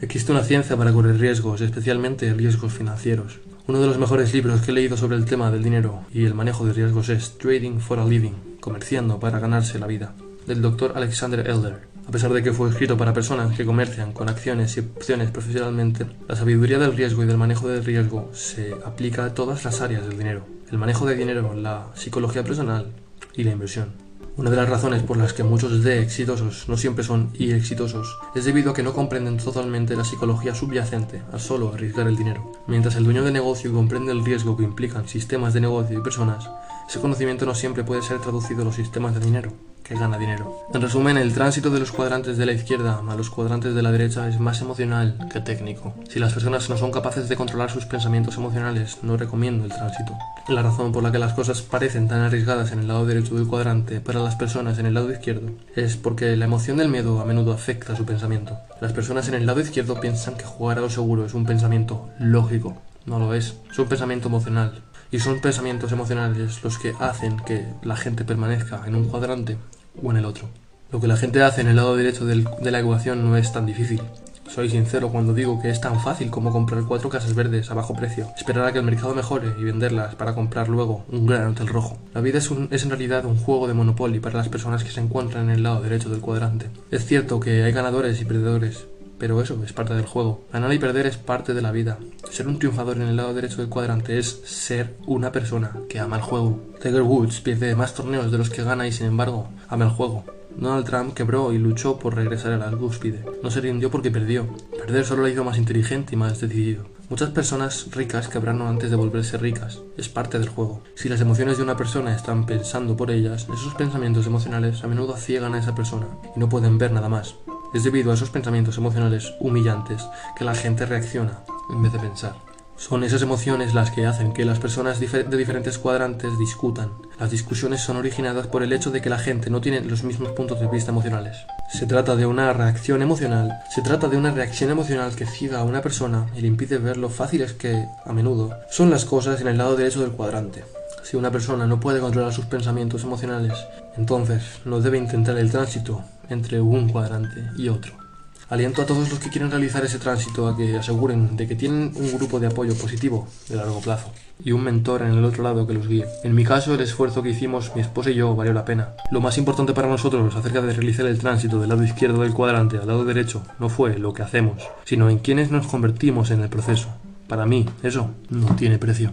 Existe 0.00 0.32
una 0.32 0.44
ciencia 0.44 0.76
para 0.76 0.92
correr 0.92 1.18
riesgos, 1.18 1.60
especialmente 1.60 2.32
riesgos 2.34 2.72
financieros. 2.72 3.40
Uno 3.66 3.80
de 3.80 3.86
los 3.86 3.98
mejores 3.98 4.34
libros 4.34 4.60
que 4.60 4.70
he 4.70 4.74
leído 4.74 4.96
sobre 4.96 5.16
el 5.16 5.24
tema 5.24 5.50
del 5.50 5.62
dinero 5.62 6.04
y 6.12 6.24
el 6.24 6.34
manejo 6.34 6.66
de 6.66 6.72
riesgos 6.72 7.08
es 7.08 7.38
Trading 7.38 7.78
for 7.78 7.98
a 7.98 8.04
Living, 8.04 8.58
comerciando 8.60 9.18
para 9.18 9.38
ganarse 9.38 9.78
la 9.78 9.86
vida, 9.86 10.14
del 10.46 10.60
doctor 10.60 10.92
Alexander 10.94 11.48
Elder. 11.48 11.88
A 12.06 12.10
pesar 12.10 12.32
de 12.32 12.42
que 12.42 12.52
fue 12.52 12.68
escrito 12.68 12.96
para 12.96 13.14
personas 13.14 13.56
que 13.56 13.64
comercian 13.64 14.12
con 14.12 14.28
acciones 14.28 14.76
y 14.76 14.80
opciones 14.80 15.30
profesionalmente, 15.30 16.06
la 16.28 16.36
sabiduría 16.36 16.78
del 16.78 16.96
riesgo 16.96 17.24
y 17.24 17.26
del 17.26 17.38
manejo 17.38 17.66
del 17.66 17.84
riesgo 17.84 18.30
se 18.32 18.74
aplica 18.84 19.24
a 19.24 19.34
todas 19.34 19.64
las 19.64 19.80
áreas 19.80 20.06
del 20.06 20.18
dinero. 20.18 20.46
El 20.70 20.78
manejo 20.78 21.06
de 21.06 21.16
dinero, 21.16 21.54
la 21.54 21.88
psicología 21.94 22.44
personal 22.44 22.92
y 23.34 23.44
la 23.44 23.52
inversión. 23.52 24.05
Una 24.38 24.50
de 24.50 24.56
las 24.56 24.68
razones 24.68 25.02
por 25.02 25.16
las 25.16 25.32
que 25.32 25.44
muchos 25.44 25.82
de 25.82 26.02
exitosos 26.02 26.68
no 26.68 26.76
siempre 26.76 27.02
son 27.02 27.30
y 27.32 27.52
exitosos 27.52 28.18
es 28.34 28.44
debido 28.44 28.70
a 28.70 28.74
que 28.74 28.82
no 28.82 28.92
comprenden 28.92 29.38
totalmente 29.38 29.96
la 29.96 30.04
psicología 30.04 30.54
subyacente 30.54 31.22
al 31.32 31.40
solo 31.40 31.72
arriesgar 31.72 32.06
el 32.06 32.16
dinero. 32.16 32.52
Mientras 32.66 32.96
el 32.96 33.04
dueño 33.04 33.24
de 33.24 33.32
negocio 33.32 33.72
comprende 33.72 34.12
el 34.12 34.26
riesgo 34.26 34.54
que 34.54 34.64
implican 34.64 35.08
sistemas 35.08 35.54
de 35.54 35.62
negocio 35.62 35.98
y 35.98 36.02
personas, 36.02 36.50
ese 36.86 37.00
conocimiento 37.00 37.46
no 37.46 37.54
siempre 37.54 37.82
puede 37.82 38.02
ser 38.02 38.20
traducido 38.20 38.60
a 38.60 38.64
los 38.66 38.74
sistemas 38.74 39.14
de 39.14 39.20
dinero 39.20 39.52
que 39.86 39.94
gana 39.94 40.18
dinero. 40.18 40.66
En 40.74 40.82
resumen, 40.82 41.16
el 41.16 41.32
tránsito 41.32 41.70
de 41.70 41.78
los 41.78 41.92
cuadrantes 41.92 42.36
de 42.36 42.46
la 42.46 42.52
izquierda 42.52 43.00
a 43.06 43.14
los 43.14 43.30
cuadrantes 43.30 43.74
de 43.74 43.82
la 43.82 43.92
derecha 43.92 44.28
es 44.28 44.40
más 44.40 44.60
emocional 44.60 45.28
que 45.32 45.40
técnico. 45.40 45.94
Si 46.08 46.18
las 46.18 46.32
personas 46.32 46.68
no 46.68 46.76
son 46.76 46.90
capaces 46.90 47.28
de 47.28 47.36
controlar 47.36 47.70
sus 47.70 47.86
pensamientos 47.86 48.36
emocionales, 48.36 48.98
no 49.02 49.16
recomiendo 49.16 49.64
el 49.64 49.70
tránsito. 49.70 50.12
La 50.48 50.62
razón 50.62 50.90
por 50.92 51.02
la 51.02 51.12
que 51.12 51.18
las 51.18 51.34
cosas 51.34 51.62
parecen 51.62 52.08
tan 52.08 52.20
arriesgadas 52.20 52.72
en 52.72 52.80
el 52.80 52.88
lado 52.88 53.06
derecho 53.06 53.36
del 53.36 53.46
cuadrante 53.46 54.00
para 54.00 54.20
las 54.20 54.34
personas 54.34 54.78
en 54.78 54.86
el 54.86 54.94
lado 54.94 55.12
izquierdo 55.12 55.50
es 55.76 55.96
porque 55.96 56.36
la 56.36 56.46
emoción 56.46 56.78
del 56.78 56.88
miedo 56.88 57.20
a 57.20 57.24
menudo 57.24 57.52
afecta 57.52 57.94
su 57.94 58.04
pensamiento. 58.04 58.58
Las 58.80 58.92
personas 58.92 59.28
en 59.28 59.34
el 59.34 59.46
lado 59.46 59.60
izquierdo 59.60 60.00
piensan 60.00 60.36
que 60.36 60.44
jugar 60.44 60.78
a 60.78 60.82
lo 60.82 60.90
seguro 60.90 61.24
es 61.24 61.34
un 61.34 61.46
pensamiento 61.46 62.08
lógico. 62.18 62.76
No 63.06 63.20
lo 63.20 63.34
es, 63.34 63.56
es 63.70 63.78
un 63.78 63.86
pensamiento 63.86 64.28
emocional. 64.28 64.82
Y 65.12 65.20
son 65.20 65.40
pensamientos 65.40 65.92
emocionales 65.92 66.64
los 66.64 66.78
que 66.78 66.92
hacen 66.98 67.36
que 67.38 67.64
la 67.82 67.96
gente 67.96 68.24
permanezca 68.24 68.82
en 68.86 68.96
un 68.96 69.08
cuadrante 69.08 69.56
o 70.02 70.10
en 70.10 70.18
el 70.18 70.24
otro. 70.24 70.48
Lo 70.92 71.00
que 71.00 71.08
la 71.08 71.16
gente 71.16 71.42
hace 71.42 71.60
en 71.60 71.68
el 71.68 71.76
lado 71.76 71.96
derecho 71.96 72.24
de 72.24 72.70
la 72.70 72.80
ecuación 72.80 73.28
no 73.28 73.36
es 73.36 73.52
tan 73.52 73.66
difícil. 73.66 74.00
Soy 74.48 74.70
sincero 74.70 75.10
cuando 75.10 75.34
digo 75.34 75.60
que 75.60 75.70
es 75.70 75.80
tan 75.80 76.00
fácil 76.00 76.30
como 76.30 76.52
comprar 76.52 76.84
cuatro 76.84 77.10
casas 77.10 77.34
verdes 77.34 77.70
a 77.70 77.74
bajo 77.74 77.94
precio, 77.94 78.28
esperar 78.38 78.64
a 78.64 78.72
que 78.72 78.78
el 78.78 78.84
mercado 78.84 79.14
mejore 79.14 79.52
y 79.58 79.64
venderlas 79.64 80.14
para 80.14 80.34
comprar 80.34 80.68
luego 80.68 81.04
un 81.10 81.26
gran 81.26 81.48
hotel 81.48 81.66
rojo. 81.66 81.98
La 82.14 82.20
vida 82.20 82.38
es, 82.38 82.50
es 82.70 82.84
en 82.84 82.90
realidad 82.90 83.26
un 83.26 83.36
juego 83.36 83.66
de 83.66 83.74
Monopoly 83.74 84.20
para 84.20 84.38
las 84.38 84.48
personas 84.48 84.84
que 84.84 84.90
se 84.90 85.00
encuentran 85.00 85.50
en 85.50 85.56
el 85.56 85.62
lado 85.64 85.82
derecho 85.82 86.08
del 86.08 86.20
cuadrante. 86.20 86.70
Es 86.90 87.04
cierto 87.04 87.40
que 87.40 87.64
hay 87.64 87.72
ganadores 87.72 88.20
y 88.20 88.24
perdedores, 88.24 88.86
pero 89.18 89.40
eso 89.40 89.58
es 89.64 89.72
parte 89.72 89.94
del 89.94 90.06
juego. 90.06 90.44
Ganar 90.52 90.72
y 90.72 90.78
perder 90.78 91.06
es 91.06 91.16
parte 91.16 91.54
de 91.54 91.62
la 91.62 91.72
vida. 91.72 91.98
Ser 92.30 92.48
un 92.48 92.58
triunfador 92.58 92.96
en 92.96 93.08
el 93.08 93.16
lado 93.16 93.34
derecho 93.34 93.58
del 93.58 93.68
cuadrante 93.68 94.18
es 94.18 94.42
ser 94.44 94.94
una 95.06 95.32
persona 95.32 95.72
que 95.88 96.00
ama 96.00 96.16
el 96.16 96.22
juego. 96.22 96.60
Tiger 96.80 97.02
Woods 97.02 97.40
pierde 97.40 97.74
más 97.74 97.94
torneos 97.94 98.30
de 98.30 98.38
los 98.38 98.50
que 98.50 98.64
gana 98.64 98.86
y 98.86 98.92
sin 98.92 99.06
embargo 99.06 99.48
ama 99.68 99.84
el 99.84 99.90
juego. 99.90 100.24
Donald 100.56 100.86
Trump 100.86 101.14
quebró 101.14 101.52
y 101.52 101.58
luchó 101.58 101.98
por 101.98 102.14
regresar 102.14 102.52
a 102.52 102.56
la 102.56 102.70
cúspide. 102.70 103.24
No 103.42 103.50
se 103.50 103.60
rindió 103.60 103.90
porque 103.90 104.10
perdió. 104.10 104.46
Perder 104.78 105.04
solo 105.04 105.24
le 105.24 105.32
hizo 105.32 105.44
más 105.44 105.58
inteligente 105.58 106.14
y 106.14 106.16
más 106.16 106.40
decidido. 106.40 106.86
Muchas 107.10 107.30
personas 107.30 107.88
ricas 107.92 108.28
quebraron 108.28 108.62
antes 108.62 108.90
de 108.90 108.96
volverse 108.96 109.36
ricas. 109.36 109.80
Es 109.96 110.08
parte 110.08 110.38
del 110.38 110.48
juego. 110.48 110.82
Si 110.94 111.08
las 111.08 111.20
emociones 111.20 111.58
de 111.58 111.62
una 111.62 111.76
persona 111.76 112.14
están 112.14 112.46
pensando 112.46 112.96
por 112.96 113.10
ellas, 113.10 113.46
esos 113.52 113.74
pensamientos 113.74 114.26
emocionales 114.26 114.82
a 114.82 114.88
menudo 114.88 115.16
ciegan 115.16 115.54
a 115.54 115.58
esa 115.58 115.74
persona 115.74 116.08
y 116.34 116.40
no 116.40 116.48
pueden 116.48 116.78
ver 116.78 116.90
nada 116.90 117.08
más. 117.08 117.36
Es 117.74 117.84
debido 117.84 118.10
a 118.10 118.14
esos 118.14 118.30
pensamientos 118.30 118.78
emocionales 118.78 119.34
humillantes 119.40 120.06
que 120.36 120.44
la 120.44 120.54
gente 120.54 120.86
reacciona 120.86 121.40
en 121.70 121.82
vez 121.82 121.92
de 121.92 121.98
pensar. 121.98 122.34
Son 122.78 123.04
esas 123.04 123.22
emociones 123.22 123.72
las 123.72 123.90
que 123.90 124.04
hacen 124.04 124.34
que 124.34 124.44
las 124.44 124.58
personas 124.58 125.00
de 125.00 125.36
diferentes 125.38 125.78
cuadrantes 125.78 126.38
discutan. 126.38 126.92
Las 127.18 127.30
discusiones 127.30 127.80
son 127.80 127.96
originadas 127.96 128.48
por 128.48 128.62
el 128.62 128.72
hecho 128.74 128.90
de 128.90 129.00
que 129.00 129.08
la 129.08 129.18
gente 129.18 129.48
no 129.48 129.62
tiene 129.62 129.80
los 129.80 130.04
mismos 130.04 130.32
puntos 130.32 130.60
de 130.60 130.66
vista 130.66 130.90
emocionales. 130.90 131.38
Se 131.72 131.86
trata 131.86 132.16
de 132.16 132.26
una 132.26 132.52
reacción 132.52 133.00
emocional, 133.00 133.62
se 133.74 133.80
trata 133.80 134.08
de 134.08 134.18
una 134.18 134.30
reacción 134.30 134.70
emocional 134.70 135.16
que 135.16 135.24
ciega 135.24 135.60
a 135.60 135.64
una 135.64 135.80
persona 135.80 136.26
y 136.36 136.42
le 136.42 136.48
impide 136.48 136.76
ver 136.76 136.98
lo 136.98 137.08
fáciles 137.08 137.54
que, 137.54 137.82
a 138.04 138.12
menudo, 138.12 138.54
son 138.70 138.90
las 138.90 139.06
cosas 139.06 139.40
en 139.40 139.48
el 139.48 139.56
lado 139.56 139.74
derecho 139.74 140.02
del 140.02 140.12
cuadrante. 140.12 140.62
Si 141.02 141.16
una 141.16 141.30
persona 141.30 141.66
no 141.66 141.80
puede 141.80 142.00
controlar 142.00 142.34
sus 142.34 142.44
pensamientos 142.44 143.04
emocionales, 143.04 143.54
entonces 143.96 144.42
no 144.66 144.80
debe 144.80 144.98
intentar 144.98 145.38
el 145.38 145.50
tránsito 145.50 146.04
entre 146.30 146.60
un 146.60 146.88
cuadrante 146.88 147.50
y 147.56 147.68
otro. 147.68 148.06
Aliento 148.48 148.80
a 148.80 148.86
todos 148.86 149.10
los 149.10 149.18
que 149.18 149.28
quieren 149.28 149.50
realizar 149.50 149.84
ese 149.84 149.98
tránsito 149.98 150.46
a 150.46 150.56
que 150.56 150.76
aseguren 150.76 151.36
de 151.36 151.48
que 151.48 151.56
tienen 151.56 151.92
un 151.96 152.12
grupo 152.12 152.38
de 152.38 152.46
apoyo 152.46 152.76
positivo 152.76 153.26
de 153.48 153.56
largo 153.56 153.80
plazo 153.80 154.12
y 154.44 154.52
un 154.52 154.62
mentor 154.62 155.02
en 155.02 155.14
el 155.14 155.24
otro 155.24 155.42
lado 155.42 155.66
que 155.66 155.74
los 155.74 155.88
guíe. 155.88 156.06
En 156.22 156.32
mi 156.32 156.44
caso, 156.44 156.74
el 156.74 156.80
esfuerzo 156.80 157.24
que 157.24 157.30
hicimos 157.30 157.74
mi 157.74 157.80
esposa 157.80 158.10
y 158.10 158.14
yo 158.14 158.36
valió 158.36 158.52
la 158.52 158.64
pena. 158.64 158.90
Lo 159.10 159.20
más 159.20 159.36
importante 159.36 159.72
para 159.72 159.88
nosotros 159.88 160.36
acerca 160.36 160.62
de 160.62 160.72
realizar 160.72 161.06
el 161.06 161.18
tránsito 161.18 161.58
del 161.58 161.70
lado 161.70 161.82
izquierdo 161.82 162.22
del 162.22 162.34
cuadrante 162.34 162.78
al 162.78 162.86
lado 162.86 163.04
derecho 163.04 163.42
no 163.58 163.68
fue 163.68 163.98
lo 163.98 164.14
que 164.14 164.22
hacemos, 164.22 164.62
sino 164.84 165.10
en 165.10 165.18
quienes 165.18 165.50
nos 165.50 165.66
convertimos 165.66 166.30
en 166.30 166.42
el 166.42 166.48
proceso. 166.48 166.88
Para 167.26 167.46
mí, 167.46 167.66
eso 167.82 168.10
no 168.30 168.54
tiene 168.54 168.78
precio. 168.78 169.12